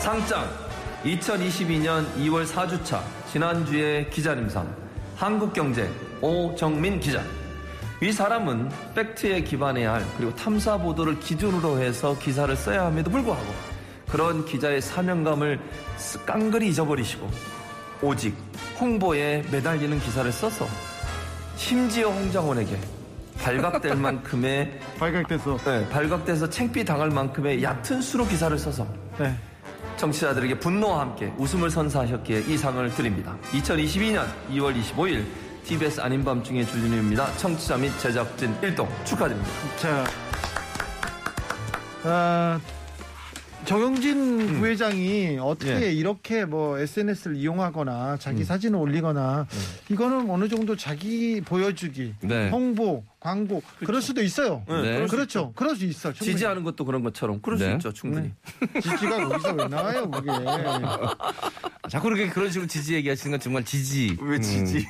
[0.00, 0.71] 상장
[1.04, 3.00] 2022년 2월 4주차
[3.30, 4.72] 지난주의 기자님상
[5.16, 5.88] 한국경제
[6.20, 7.22] 오정민 기자
[8.00, 13.46] 이 사람은 팩트에 기반해야 할 그리고 탐사 보도를 기준으로 해서 기사를 써야 함에도 불구하고
[14.08, 15.58] 그런 기자의 사명감을
[15.96, 17.28] 쓰- 깡그리 잊어버리시고
[18.02, 18.34] 오직
[18.80, 20.66] 홍보에 매달리는 기사를 써서
[21.56, 22.78] 심지어 홍장원에게
[23.38, 25.56] 발각될 만큼의 발각돼서.
[25.64, 28.86] 네, 발각돼서 챙피 당할 만큼의 얕은 수로 기사를 써서
[29.18, 29.34] 네.
[30.02, 33.36] 청취자들에게 분노와 함께 웃음을 선사하셨기에 이 상을 드립니다.
[33.52, 35.24] 2022년 2월 25일
[35.64, 37.36] TBS 아닌 밤중에 주진우입니다.
[37.36, 39.50] 청취자 및 제작진 1동 축하드립니다.
[39.76, 40.04] 자,
[42.02, 42.60] 아,
[43.64, 45.92] 정영진 부회장이 어떻게 예.
[45.92, 49.46] 이렇게 뭐 SNS를 이용하거나 자기 사진을 올리거나
[49.88, 52.50] 이거는 어느 정도 자기 보여주기, 네.
[52.50, 54.64] 홍보, 광고 그럴 수도 있어요.
[54.68, 55.06] 네.
[55.06, 55.52] 그렇죠.
[55.54, 56.12] 그럴 수 있어.
[56.12, 56.32] 충분히.
[56.32, 57.66] 지지하는 것도 그런 것처럼 그럴 네.
[57.66, 58.32] 수 있죠 충분히.
[58.82, 60.30] 지지가 거기서 왜 나와요, 그게.
[61.88, 64.16] 자꾸 그렇게 그런 식으로 지지 얘기하시는 건 정말 지지.
[64.20, 64.86] 왜 지지?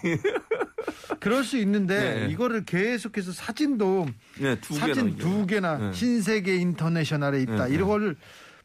[1.21, 2.29] 그럴 수 있는데 네.
[2.33, 4.07] 이거를 계속해서 사진도
[4.39, 5.19] 네, 두 개나 사진 이게.
[5.19, 5.93] 두 개나 네.
[5.93, 7.67] 신세계 인터내셔널에 있다.
[7.69, 8.17] 네, 이걸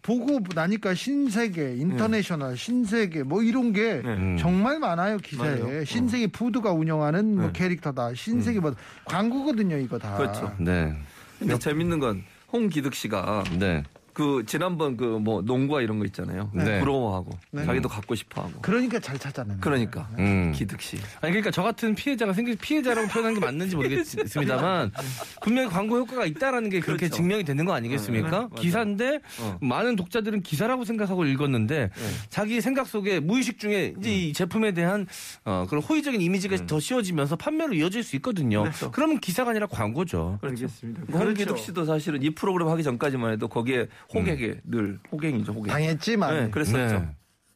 [0.08, 4.38] 보고 나니까 신세계 인터내셔널 신세계 뭐 이런 게 네.
[4.40, 5.82] 정말 많아요 기사에 맞아요.
[5.82, 5.84] 어.
[5.84, 7.52] 신세계 푸드가 운영하는 뭐 네.
[7.52, 10.56] 캐릭터다 신세계 뭐 광고거든요 이거 다 그렇죠.
[10.60, 10.96] 네.
[11.38, 13.84] 근데 재밌는 건 홍기득 씨가 네.
[14.18, 16.50] 그 지난번 그 뭐 농구와 이런 거 있잖아요.
[16.54, 16.80] 네.
[16.80, 17.66] 부러워하고 네.
[17.66, 18.62] 자기도 갖고 싶어하고.
[18.62, 20.54] 그러니까 잘 찾아내는 그러니까 음.
[20.56, 20.96] 기득 씨.
[21.22, 24.92] 아니 그러니까 저 같은 피해자가 생기 피해자라고 표현한 게 맞는지 모르겠습니다만
[25.44, 27.16] 분명히 광고 효과가 있다라는 게 그렇게 그렇죠.
[27.18, 28.50] 증명이 되는 거 아니겠습니까?
[28.56, 28.62] 네.
[28.62, 29.58] 기사인데 어.
[29.62, 31.90] 많은 독자들은 기사라고 생각하고 읽었는데
[32.30, 35.08] 자기 생각 속에 무의식 중에 이제 이 제품에 대한
[35.46, 38.64] 어, 그런 호의적인 이미지가 더 씌워지면서 판매로 이어질 수 있거든요.
[38.64, 38.92] 그렇죠.
[38.92, 40.40] 그러면 기사가 아니라 광고죠.
[40.42, 45.72] 알겠습니다 그 홍기득 씨도 사실은 이 프로그램 하기 전까지만 해도 거기에 호객에 늘 호갱이죠 호갱.
[45.72, 47.00] 당했지만 네, 그랬었죠.
[47.00, 47.10] 네.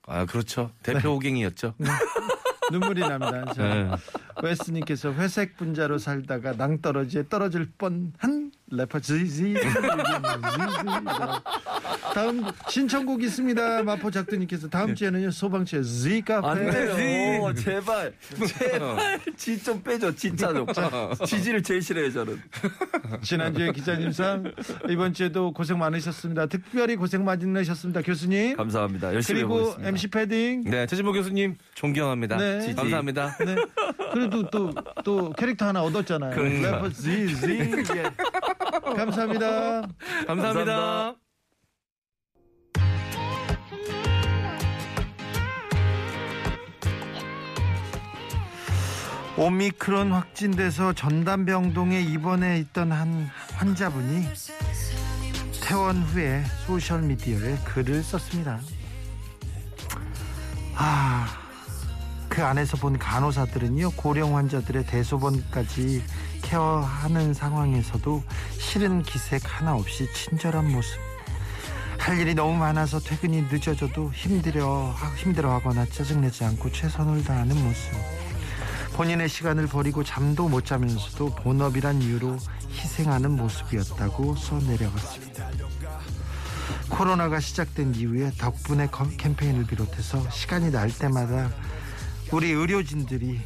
[0.08, 0.72] 아 그렇죠.
[0.84, 1.76] 대표 호갱이었죠.
[2.72, 3.90] 눈물이 납니다 자, 네.
[4.42, 9.56] 웨스님께서 회색 분자로 살다가 낭떠러지에 떨어질 뻔한 래퍼 지지
[12.14, 16.72] 다음 신청곡 있습니다 마포 작두님께서 다음 주에는요 소방차 Z 카페 안 네.
[16.72, 17.54] 돼요.
[17.54, 18.14] 제발.
[18.48, 19.20] 제발.
[19.38, 20.14] 지 좀 빼줘.
[20.16, 20.66] 진짜 좀.
[21.26, 22.42] 지지를 제일 싫어해요, 저는.
[23.22, 24.52] 지난주에 기자님상
[24.90, 26.48] 이번 주에도 고생 많으셨습니다.
[26.48, 28.58] 특별히 고생 많으셨습니다, 교수님.
[28.58, 29.14] 감사합니다.
[29.14, 29.90] 열심히 그리고 해보겠습니다.
[29.90, 30.64] MC 패딩.
[30.66, 32.38] 네, 최진모 교수님 존경합니다.
[32.38, 32.62] 네.
[32.62, 32.74] 지지.
[32.76, 33.38] 감사합니다.
[33.46, 33.56] 네.
[34.14, 36.36] 그래도 또, 또 캐릭터 하나 얻었잖아요.
[36.36, 36.72] 그러니까.
[36.78, 37.36] 래퍼 지지.
[37.98, 38.04] 예.
[38.96, 38.96] 감사합니다.
[38.98, 39.84] 감사합니다.
[40.28, 41.16] 감사합니다.
[49.42, 54.28] 오미크론 확진돼서 전담병동에 입원해 있던 한 환자분이
[55.64, 58.60] 퇴원 후에 소셜미디어에 글을 썼습니다.
[60.76, 61.28] 아,
[62.30, 66.04] 그 안에서 본 간호사들은요, 고령 환자들의 대소변까지
[66.44, 68.24] 케어하는 상황에서도
[68.60, 71.00] 싫은 기색 하나 없이 친절한 모습.
[71.98, 78.21] 할 일이 너무 많아서 퇴근이 늦어져도 힘들어, 힘들어 하거나 짜증내지 않고 최선을 다하는 모습.
[79.02, 82.38] 본인의 시간을 버리고 잠도 못 자면서도 본업이란 이유로
[82.70, 85.50] 희생하는 모습이었다고 써내려갔습니다.
[86.88, 91.50] 코로나가 시작된 이후에 덕분에 검- 캠페인을 비롯해서 시간이 날 때마다
[92.32, 93.42] 우리 의료진들이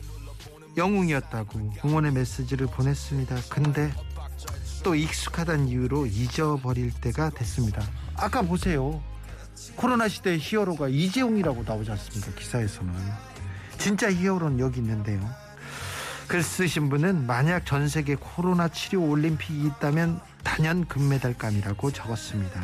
[0.76, 3.38] 영웅이었다고 응원의 메시지를 보냈습니다.
[3.50, 3.94] 근데
[4.84, 7.82] 또 익숙하다는 이유로 잊어버릴 때가 됐습니다.
[8.18, 9.02] 아까 보세요.
[9.78, 12.34] 코로나 시대의 히어로가 이재용이라고 나오지 않습니까?
[12.38, 12.94] 기사에서는.
[13.78, 15.45] 진짜 히어로는 여기 있는데요.
[16.28, 22.62] 글 쓰신 분은 만약 전 세계 코로나 치료 올림픽이 있다면 단연 금메달감이라고 적었습니다.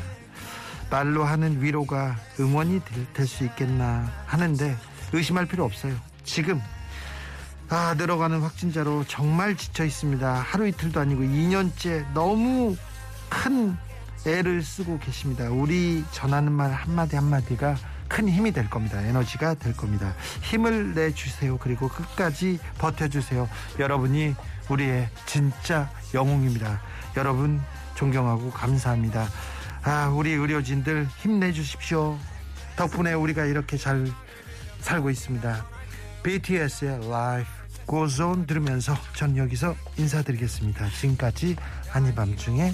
[0.89, 2.81] 말로 하는 위로가 응원이
[3.13, 4.75] 될 수 있겠나 하는데
[5.13, 5.95] 의심할 필요 없어요.
[6.23, 6.61] 지금
[7.69, 10.33] 아 늘어가는 확진자로 정말 지쳐 있습니다.
[10.33, 12.75] 하루 이틀도 아니고 2년째 너무
[13.29, 13.77] 큰
[14.27, 15.49] 애를 쓰고 계십니다.
[15.49, 17.77] 우리 전하는 말 한마디 한마디가
[18.11, 19.01] 큰 힘이 될 겁니다.
[19.01, 20.13] 에너지가 될 겁니다.
[20.41, 21.57] 힘을 내주세요.
[21.57, 23.49] 그리고 끝까지 버텨주세요.
[23.79, 24.35] 여러분이
[24.67, 26.81] 우리의 진짜 영웅입니다.
[27.15, 27.61] 여러분
[27.95, 29.29] 존경하고 감사합니다.
[29.83, 32.17] 아, 우리 의료진들 힘내주십시오.
[32.75, 34.05] 덕분에 우리가 이렇게 잘
[34.81, 35.65] 살고 있습니다.
[36.23, 37.51] BTS의 Life
[37.87, 40.89] Goes On 들으면서 전 여기서 인사드리겠습니다.
[40.89, 41.55] 지금까지
[41.87, 42.73] 한이밤중에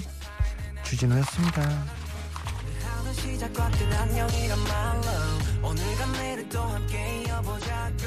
[0.82, 1.97] 주진우였습니다.
[3.18, 8.06] 시작과 끝 안녕이란 말로 오늘과 내일 또 함께 이어보자고